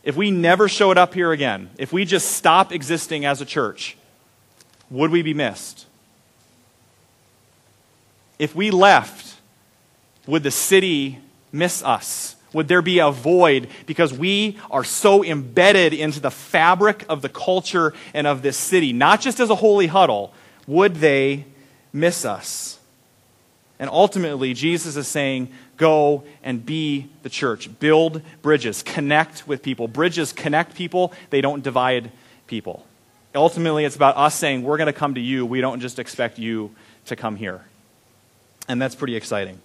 [0.03, 3.95] if we never showed up here again, if we just stop existing as a church,
[4.89, 5.85] would we be missed?
[8.37, 9.32] If we left,
[10.27, 11.19] would the city
[11.51, 12.35] miss us?
[12.53, 17.29] Would there be a void because we are so embedded into the fabric of the
[17.29, 20.33] culture and of this city, not just as a holy huddle?
[20.67, 21.45] Would they
[21.91, 22.79] miss us?
[23.79, 27.69] And ultimately, Jesus is saying, go and be the church.
[27.79, 29.87] Build bridges, connect with people.
[29.87, 32.11] Bridges connect people, they don't divide
[32.47, 32.85] people.
[33.35, 35.43] Ultimately, it's about us saying, we're going to come to you.
[35.43, 36.73] We don't just expect you
[37.07, 37.65] to come here.
[38.67, 39.59] And that's pretty exciting.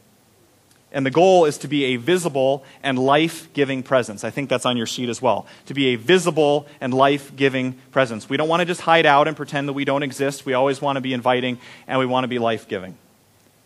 [0.90, 4.24] And the goal is to be a visible and life giving presence.
[4.24, 5.46] I think that's on your sheet as well.
[5.66, 8.28] To be a visible and life giving presence.
[8.28, 10.46] We don't want to just hide out and pretend that we don't exist.
[10.46, 12.96] We always want to be inviting and we want to be life giving.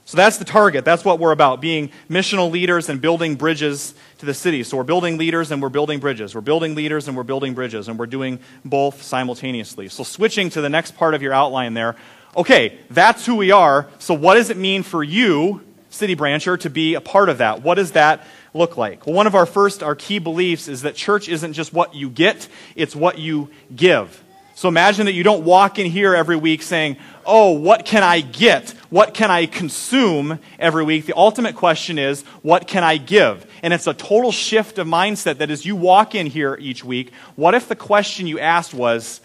[0.04, 0.84] So that's the target.
[0.84, 4.64] That's what we're about being missional leaders and building bridges to the city.
[4.64, 6.34] So we're building leaders and we're building bridges.
[6.34, 7.86] We're building leaders and we're building bridges.
[7.86, 9.88] And we're doing both simultaneously.
[9.88, 11.94] So switching to the next part of your outline there.
[12.36, 13.88] Okay, that's who we are.
[14.00, 15.60] So what does it mean for you
[15.92, 17.62] City Brancher to be a part of that.
[17.62, 19.06] What does that look like?
[19.06, 22.08] Well, one of our first, our key beliefs is that church isn't just what you
[22.08, 24.22] get, it's what you give.
[24.54, 28.20] So imagine that you don't walk in here every week saying, Oh, what can I
[28.20, 28.70] get?
[28.90, 31.06] What can I consume every week?
[31.06, 33.46] The ultimate question is, What can I give?
[33.62, 37.12] And it's a total shift of mindset that as you walk in here each week,
[37.36, 39.20] what if the question you asked was,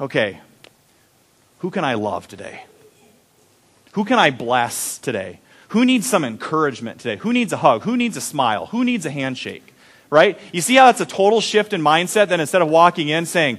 [0.00, 0.40] Okay,
[1.58, 2.64] who can I love today?
[3.92, 5.40] Who can I bless today?
[5.72, 7.16] Who needs some encouragement today?
[7.16, 7.82] Who needs a hug?
[7.82, 8.66] Who needs a smile?
[8.66, 9.74] Who needs a handshake?
[10.10, 10.38] Right?
[10.52, 13.58] You see how it's a total shift in mindset that instead of walking in saying,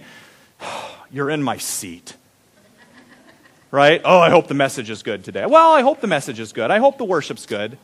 [0.62, 2.16] oh, You're in my seat.
[3.70, 4.02] Right?
[4.04, 5.46] Oh, I hope the message is good today.
[5.46, 6.72] Well, I hope the message is good.
[6.72, 7.78] I hope the worship's good.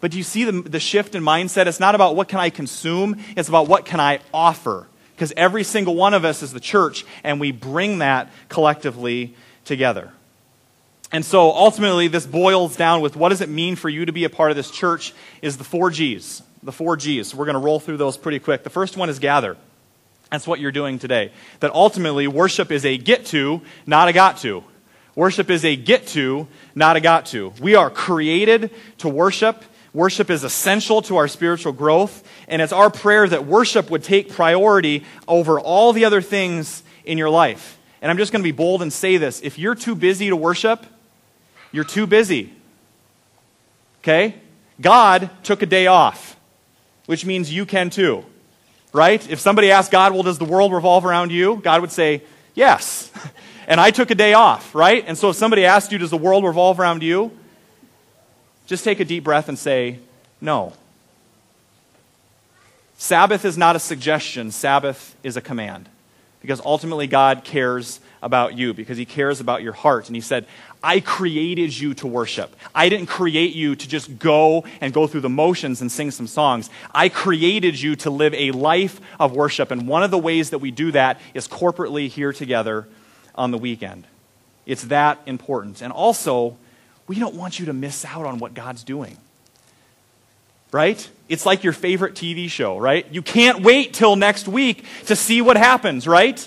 [0.00, 1.66] But do you see the, the shift in mindset?
[1.66, 4.86] It's not about what can I consume, it's about what can I offer.
[5.14, 10.12] Because every single one of us is the church, and we bring that collectively together.
[11.14, 14.24] And so ultimately, this boils down with what does it mean for you to be
[14.24, 16.42] a part of this church is the four G's.
[16.64, 17.32] The four G's.
[17.32, 18.64] We're going to roll through those pretty quick.
[18.64, 19.56] The first one is gather.
[20.32, 21.30] That's what you're doing today.
[21.60, 24.64] That ultimately, worship is a get to, not a got to.
[25.14, 27.52] Worship is a get to, not a got to.
[27.60, 29.62] We are created to worship.
[29.92, 32.28] Worship is essential to our spiritual growth.
[32.48, 37.18] And it's our prayer that worship would take priority over all the other things in
[37.18, 37.78] your life.
[38.02, 39.40] And I'm just going to be bold and say this.
[39.42, 40.84] If you're too busy to worship,
[41.74, 42.52] you're too busy.
[44.00, 44.36] Okay?
[44.80, 46.38] God took a day off,
[47.06, 48.24] which means you can too.
[48.92, 49.28] Right?
[49.28, 51.56] If somebody asked God, well, does the world revolve around you?
[51.56, 52.22] God would say,
[52.54, 53.10] yes.
[53.66, 55.02] and I took a day off, right?
[55.04, 57.36] And so if somebody asked you, does the world revolve around you?
[58.66, 59.98] Just take a deep breath and say,
[60.40, 60.74] no.
[62.98, 65.88] Sabbath is not a suggestion, Sabbath is a command.
[66.40, 70.08] Because ultimately, God cares about you, because He cares about your heart.
[70.08, 70.46] And He said,
[70.82, 72.56] I created you to worship.
[72.74, 76.26] I didn't create you to just go and go through the motions and sing some
[76.26, 76.70] songs.
[76.92, 79.70] I created you to live a life of worship.
[79.70, 82.88] And one of the ways that we do that is corporately here together
[83.34, 84.06] on the weekend.
[84.66, 85.82] It's that important.
[85.82, 86.56] And also,
[87.06, 89.18] we don't want you to miss out on what God's doing.
[90.72, 91.08] Right?
[91.28, 93.06] It's like your favorite TV show, right?
[93.12, 96.46] You can't wait till next week to see what happens, right?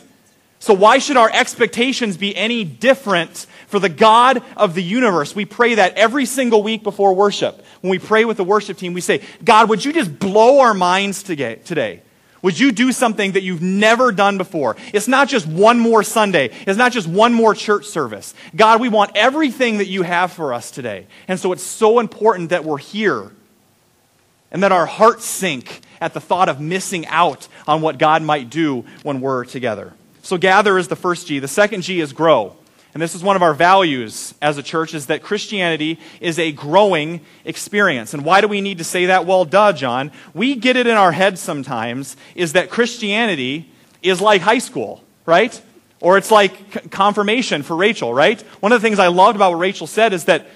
[0.59, 5.35] So, why should our expectations be any different for the God of the universe?
[5.35, 7.63] We pray that every single week before worship.
[7.81, 10.73] When we pray with the worship team, we say, God, would you just blow our
[10.73, 12.01] minds today?
[12.41, 14.77] Would you do something that you've never done before?
[14.93, 16.51] It's not just one more Sunday.
[16.65, 18.33] It's not just one more church service.
[18.55, 21.07] God, we want everything that you have for us today.
[21.27, 23.31] And so it's so important that we're here
[24.51, 28.49] and that our hearts sink at the thought of missing out on what God might
[28.49, 29.93] do when we're together.
[30.27, 31.39] So gather is the first G.
[31.39, 32.53] The second G is grow.
[32.93, 36.51] And this is one of our values as a church is that Christianity is a
[36.51, 38.13] growing experience.
[38.13, 39.25] And why do we need to say that?
[39.25, 40.11] Well, duh, John.
[40.33, 45.61] We get it in our heads sometimes is that Christianity is like high school, right?
[46.01, 48.41] Or it's like confirmation for Rachel, right?
[48.59, 50.47] One of the things I loved about what Rachel said is that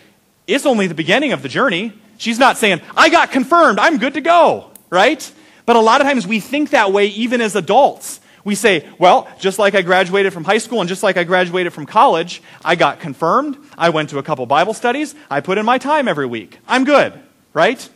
[0.48, 1.94] it's only the beginning of the journey.
[2.18, 5.32] She's not saying, I got confirmed, I'm good to go, right?
[5.66, 8.20] But a lot of times we think that way even as adults.
[8.44, 11.74] We say, well, just like I graduated from high school and just like I graduated
[11.74, 15.66] from college, I got confirmed, I went to a couple Bible studies, I put in
[15.66, 16.58] my time every week.
[16.68, 17.14] I'm good,
[17.54, 17.88] right?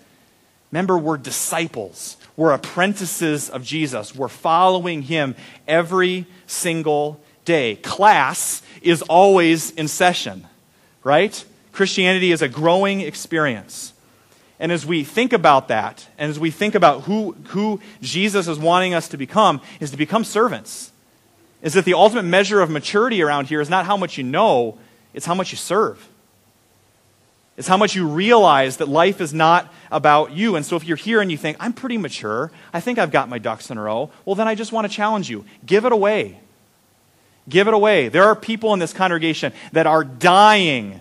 [0.72, 2.18] Remember, we're disciples.
[2.38, 4.14] We're apprentices of Jesus.
[4.14, 5.36] We're following him
[5.68, 7.78] every single day.
[7.78, 10.46] Class is always in session,
[11.04, 11.44] right?
[11.72, 13.94] Christianity is a growing experience.
[14.60, 18.58] And as we think about that, and as we think about who, who Jesus is
[18.58, 20.92] wanting us to become, is to become servants.
[21.62, 24.78] Is that the ultimate measure of maturity around here is not how much you know,
[25.14, 26.08] it's how much you serve.
[27.58, 30.56] Is how much you realize that life is not about you.
[30.56, 33.30] And so if you're here and you think, I'm pretty mature, I think I've got
[33.30, 35.46] my ducks in a row, well, then I just want to challenge you.
[35.66, 36.40] Give it away.
[37.48, 38.10] Give it away.
[38.10, 41.00] There are people in this congregation that are dying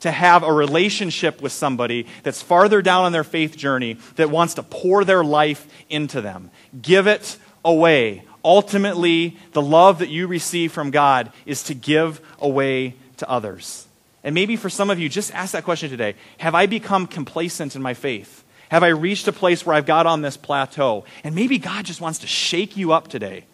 [0.00, 4.54] to have a relationship with somebody that's farther down on their faith journey that wants
[4.54, 6.50] to pour their life into them.
[6.80, 8.22] Give it away.
[8.44, 13.86] Ultimately, the love that you receive from God is to give away to others.
[14.22, 17.74] And maybe for some of you, just ask that question today Have I become complacent
[17.76, 18.44] in my faith?
[18.68, 21.04] Have I reached a place where I've got on this plateau?
[21.22, 23.44] And maybe God just wants to shake you up today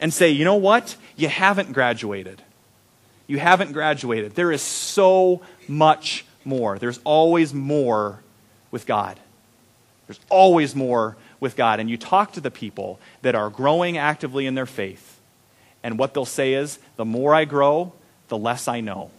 [0.00, 0.96] and say, you know what?
[1.16, 2.42] You haven't graduated.
[3.26, 4.34] You haven't graduated.
[4.34, 6.78] There is so much more.
[6.78, 8.20] There's always more
[8.70, 9.18] with God.
[10.06, 11.80] There's always more with God.
[11.80, 15.20] And you talk to the people that are growing actively in their faith,
[15.82, 17.92] and what they'll say is, the more I grow,
[18.28, 19.10] the less I know.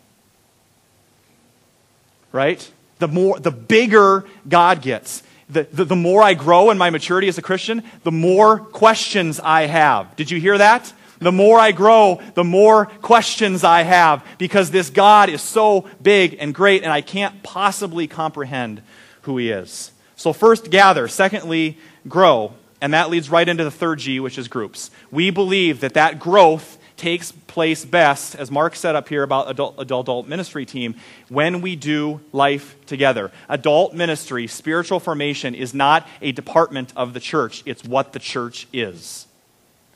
[2.32, 2.70] Right?
[3.00, 5.24] The more the bigger God gets.
[5.50, 9.40] The, the, the more I grow in my maturity as a Christian, the more questions
[9.40, 10.16] I have.
[10.16, 10.92] Did you hear that?
[11.24, 16.38] The more I grow, the more questions I have because this God is so big
[16.40, 18.82] and great and I can't possibly comprehend
[19.24, 19.92] who he is.
[20.16, 21.08] So, first, gather.
[21.08, 22.54] Secondly, grow.
[22.82, 24.92] And that leads right into the third G, which is groups.
[25.12, 29.76] We believe that that growth takes place best, as Mark said up here about adult,
[29.78, 30.96] adult, adult ministry team,
[31.30, 33.32] when we do life together.
[33.50, 38.68] Adult ministry, spiritual formation, is not a department of the church, it's what the church
[38.72, 39.28] is.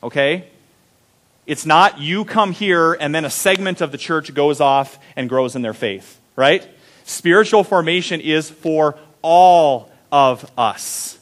[0.04, 0.48] Okay?
[1.48, 5.30] It's not you come here and then a segment of the church goes off and
[5.30, 6.68] grows in their faith, right?
[7.06, 11.18] Spiritual formation is for all of us.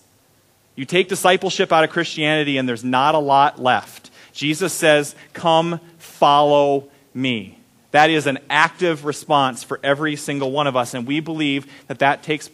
[0.76, 4.10] You take discipleship out of Christianity and there's not a lot left.
[4.34, 7.60] Jesus says, Come follow me.
[7.92, 12.00] That is an active response for every single one of us, and we believe that
[12.00, 12.50] that takes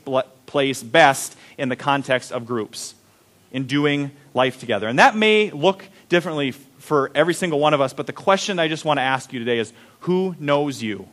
[0.46, 2.94] place best in the context of groups,
[3.52, 4.88] in doing life together.
[4.88, 8.68] And that may look differently for every single one of us, but the question I
[8.68, 9.72] just want to ask you today is
[10.02, 11.08] who knows you?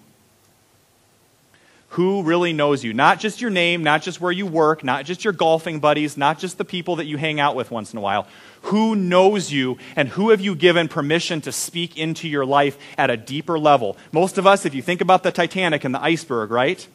[1.90, 2.92] Who really knows you?
[2.92, 6.38] Not just your name, not just where you work, not just your golfing buddies, not
[6.38, 8.26] just the people that you hang out with once in a while.
[8.62, 13.10] Who knows you and who have you given permission to speak into your life at
[13.10, 13.96] a deeper level?
[14.12, 16.86] Most of us, if you think about the Titanic and the iceberg, right?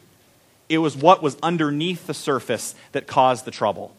[0.68, 3.94] It was what was underneath the surface that caused the trouble.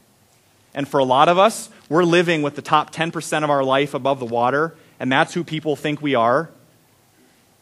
[0.75, 3.93] And for a lot of us, we're living with the top 10% of our life
[3.93, 6.49] above the water, and that's who people think we are.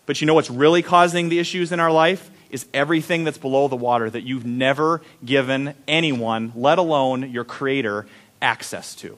[0.07, 2.31] But you know what's really causing the issues in our life?
[2.49, 8.07] Is everything that's below the water that you've never given anyone, let alone your Creator,
[8.41, 9.17] access to.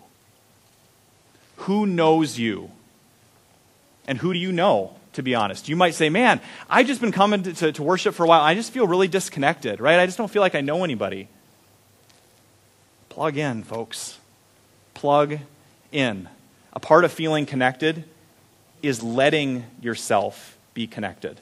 [1.58, 2.72] Who knows you?
[4.08, 5.68] And who do you know, to be honest?
[5.68, 6.40] You might say, man,
[6.70, 8.42] I've just been coming to, to, to worship for a while.
[8.42, 10.00] I just feel really disconnected, right?
[10.00, 11.28] I just don't feel like I know anybody.
[13.16, 14.20] Plug in, folks.
[14.94, 15.40] Plug
[15.94, 16.28] in.
[16.74, 18.04] A part of feeling connected
[18.84, 21.40] is letting yourself be connected,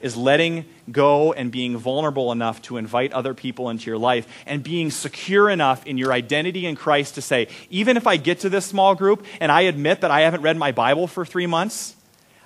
[0.00, 4.62] is letting go and being vulnerable enough to invite other people into your life and
[4.62, 8.48] being secure enough in your identity in Christ to say, even if I get to
[8.48, 11.96] this small group and I admit that I haven't read my Bible for three months,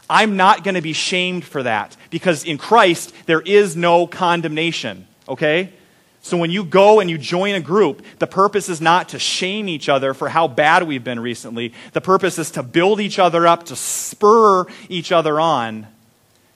[0.08, 5.06] I'm not going to be shamed for that because in Christ there is no condemnation,
[5.28, 5.74] okay?
[6.22, 9.68] So when you go and you join a group, the purpose is not to shame
[9.68, 11.72] each other for how bad we've been recently.
[11.92, 15.86] The purpose is to build each other up, to spur each other on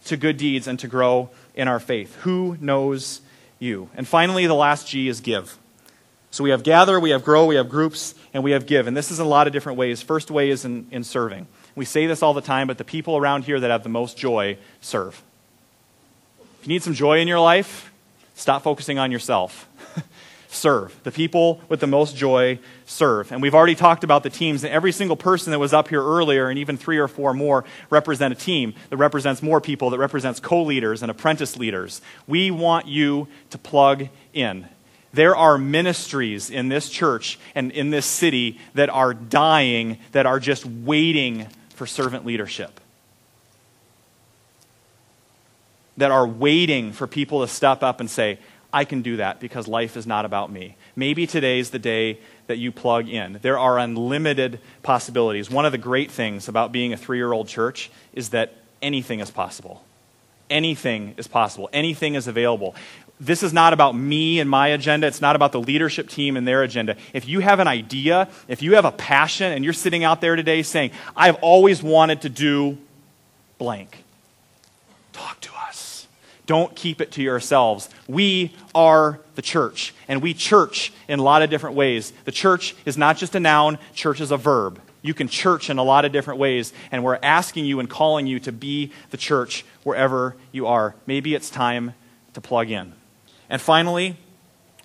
[0.04, 2.14] to good deeds and to grow in our faith.
[2.16, 3.22] Who knows
[3.58, 3.88] you?
[3.96, 5.56] And finally, the last G is give.
[6.30, 8.86] So we have gather, we have grow, we have groups, and we have give.
[8.86, 10.02] And this is in a lot of different ways.
[10.02, 11.46] First way is in, in serving.
[11.74, 14.18] We say this all the time, but the people around here that have the most
[14.18, 15.22] joy serve.
[16.60, 17.92] If you need some joy in your life,
[18.34, 19.68] Stop focusing on yourself.
[20.54, 20.98] serve.
[21.02, 23.32] The people with the most joy serve.
[23.32, 26.02] And we've already talked about the teams, and every single person that was up here
[26.02, 29.98] earlier, and even three or four more, represent a team that represents more people, that
[29.98, 32.00] represents co leaders and apprentice leaders.
[32.26, 34.68] We want you to plug in.
[35.12, 40.40] There are ministries in this church and in this city that are dying, that are
[40.40, 42.80] just waiting for servant leadership.
[45.96, 48.38] That are waiting for people to step up and say,
[48.74, 50.76] I can do that because life is not about me.
[50.96, 52.18] Maybe today's the day
[52.48, 53.38] that you plug in.
[53.40, 55.48] There are unlimited possibilities.
[55.48, 59.20] One of the great things about being a three year old church is that anything
[59.20, 59.84] is possible.
[60.50, 61.70] Anything is possible.
[61.72, 62.74] Anything is available.
[63.20, 65.06] This is not about me and my agenda.
[65.06, 66.96] It's not about the leadership team and their agenda.
[67.12, 70.34] If you have an idea, if you have a passion, and you're sitting out there
[70.34, 72.76] today saying, I've always wanted to do
[73.56, 74.02] blank,
[75.12, 75.73] talk to us
[76.46, 77.88] Don't keep it to yourselves.
[78.06, 82.12] We are the church, and we church in a lot of different ways.
[82.24, 84.80] The church is not just a noun, church is a verb.
[85.00, 88.26] You can church in a lot of different ways, and we're asking you and calling
[88.26, 90.94] you to be the church wherever you are.
[91.06, 91.94] Maybe it's time
[92.34, 92.92] to plug in.
[93.48, 94.16] And finally,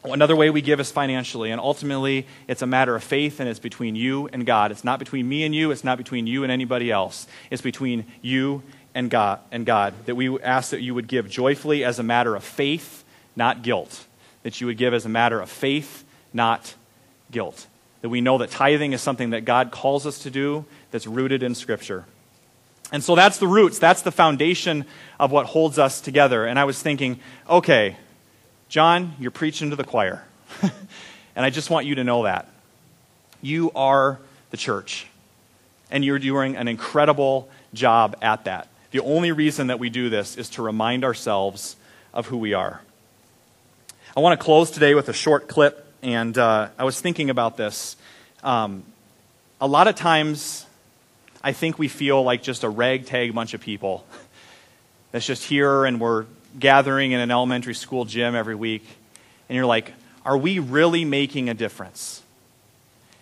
[0.04, 3.60] Another way we give is financially, and ultimately it's a matter of faith and it's
[3.60, 4.72] between you and God.
[4.72, 7.28] It's not between me and you, it's not between you and anybody else.
[7.52, 8.64] It's between you
[8.94, 12.36] and God and God that we ask that you would give joyfully as a matter
[12.36, 13.04] of faith,
[13.36, 14.06] not guilt.
[14.44, 16.74] That you would give as a matter of faith, not
[17.32, 17.68] guilt.
[18.02, 21.44] That we know that tithing is something that God calls us to do that's rooted
[21.44, 22.06] in Scripture.
[22.92, 24.86] And so that's the roots, that's the foundation
[25.20, 26.46] of what holds us together.
[26.46, 27.98] And I was thinking, okay,
[28.68, 30.24] John, you're preaching to the choir.
[30.62, 32.50] and I just want you to know that.
[33.42, 34.20] You are
[34.50, 35.08] the church.
[35.92, 38.68] And you're doing an incredible job at that.
[38.92, 41.76] The only reason that we do this is to remind ourselves
[42.12, 42.82] of who we are.
[44.18, 47.56] I want to close today with a short clip, and uh, I was thinking about
[47.56, 47.96] this.
[48.44, 48.84] Um,
[49.62, 50.66] a lot of times,
[51.44, 54.06] I think we feel like just a ragtag bunch of people
[55.12, 56.26] that's just here and we're
[56.58, 58.86] gathering in an elementary school gym every week,
[59.50, 59.94] and you're like,
[60.26, 62.24] are we really making a difference?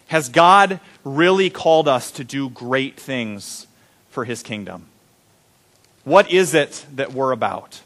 [0.07, 3.67] Has God really called us to do great things
[4.09, 4.85] for his kingdom?
[6.07, 7.81] What is it that we're about?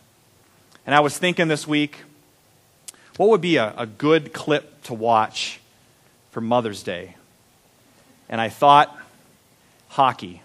[0.86, 2.03] And I was thinking this week,
[3.17, 5.59] what would be a, a good clip to watch
[6.30, 7.15] for Mother's Day?
[8.30, 8.95] And I thought,
[9.88, 10.43] hockey.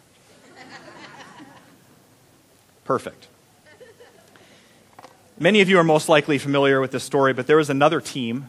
[2.87, 3.27] Perfect.
[5.39, 8.49] Many of you are most likely familiar with this story, but there was another team.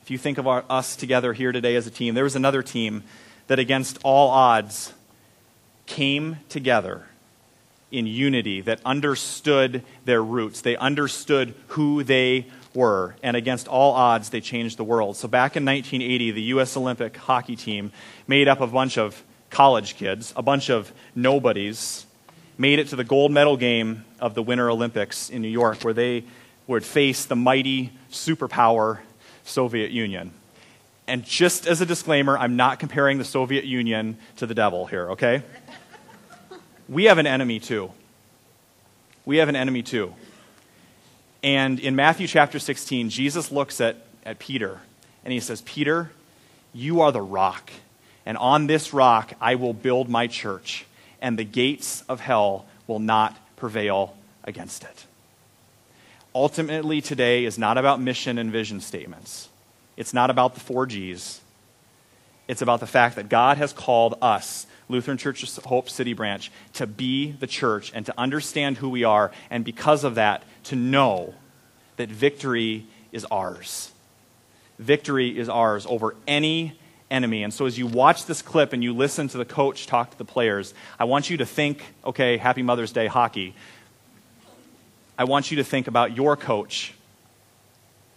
[0.00, 2.62] If you think of our, us together here today as a team, there was another
[2.62, 3.02] team
[3.48, 4.94] that, against all odds,
[5.84, 7.04] came together
[7.90, 10.60] in unity, that understood their roots.
[10.60, 13.16] They understood who they were.
[13.22, 15.16] And against all odds, they changed the world.
[15.16, 16.76] So back in 1980, the U.S.
[16.76, 17.92] Olympic hockey team,
[18.26, 22.06] made up of a bunch of college kids, a bunch of nobodies,
[22.58, 25.94] made it to the gold medal game of the Winter Olympics in New York, where
[25.94, 26.24] they
[26.66, 28.98] would face the mighty superpower
[29.44, 30.32] Soviet Union.
[31.06, 35.12] And just as a disclaimer, I'm not comparing the Soviet Union to the devil here,
[35.12, 35.42] okay?
[36.88, 37.90] We have an enemy too.
[39.24, 40.14] We have an enemy too.
[41.42, 44.80] And in Matthew chapter 16, Jesus looks at, at Peter
[45.24, 46.10] and he says, Peter,
[46.72, 47.70] you are the rock,
[48.24, 50.86] and on this rock I will build my church
[51.20, 55.06] and the gates of hell will not prevail against it.
[56.34, 59.48] Ultimately, today is not about mission and vision statements.
[59.96, 61.40] It's not about the four G's.
[62.46, 66.50] It's about the fact that God has called us, Lutheran Church of Hope City Branch,
[66.74, 70.76] to be the church and to understand who we are, and because of that, to
[70.76, 71.34] know
[71.96, 73.90] that victory is ours.
[74.78, 76.78] Victory is ours over any
[77.10, 77.42] enemy.
[77.42, 80.18] And so as you watch this clip and you listen to the coach talk to
[80.18, 83.54] the players, I want you to think, okay, happy Mother's Day hockey.
[85.18, 86.92] I want you to think about your coach,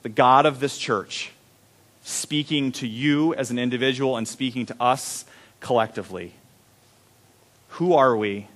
[0.02, 1.32] the God of this church,
[2.04, 5.24] speaking to you as an individual and speaking to us
[5.62, 6.34] collectively.
[7.70, 8.48] Who are we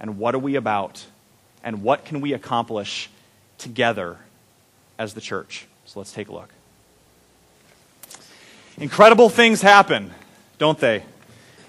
[0.00, 1.04] and what are we about
[1.62, 3.10] and what can we accomplish
[3.58, 4.16] together
[4.98, 5.66] as the church?
[5.86, 6.50] So let's take a look.
[8.76, 10.12] Incredible things happen,
[10.58, 11.02] don't they?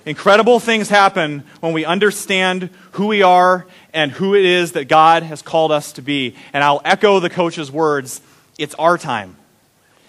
[0.05, 5.23] Incredible things happen when we understand who we are and who it is that God
[5.23, 6.35] has called us to be.
[6.53, 8.21] And I'll echo the coach's words
[8.57, 9.37] it's our time.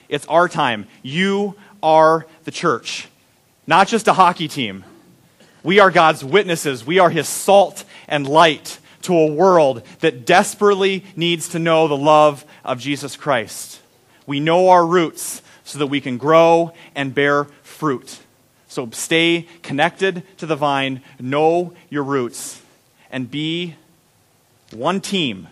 [0.08, 0.86] It's our time.
[1.02, 3.08] You are the church,
[3.66, 4.84] not just a hockey team.
[5.62, 6.86] We are God's witnesses.
[6.86, 11.96] We are His salt and light to a world that desperately needs to know the
[11.96, 13.80] love of Jesus Christ.
[14.26, 18.20] We know our roots so that we can grow and bear fruit.
[18.68, 22.62] So stay connected to the vine, know your roots,
[23.11, 23.74] and be
[24.72, 25.48] one team,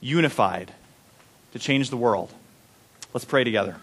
[0.00, 0.72] unified
[1.52, 2.32] to change the world.
[3.12, 3.76] Let's pray together.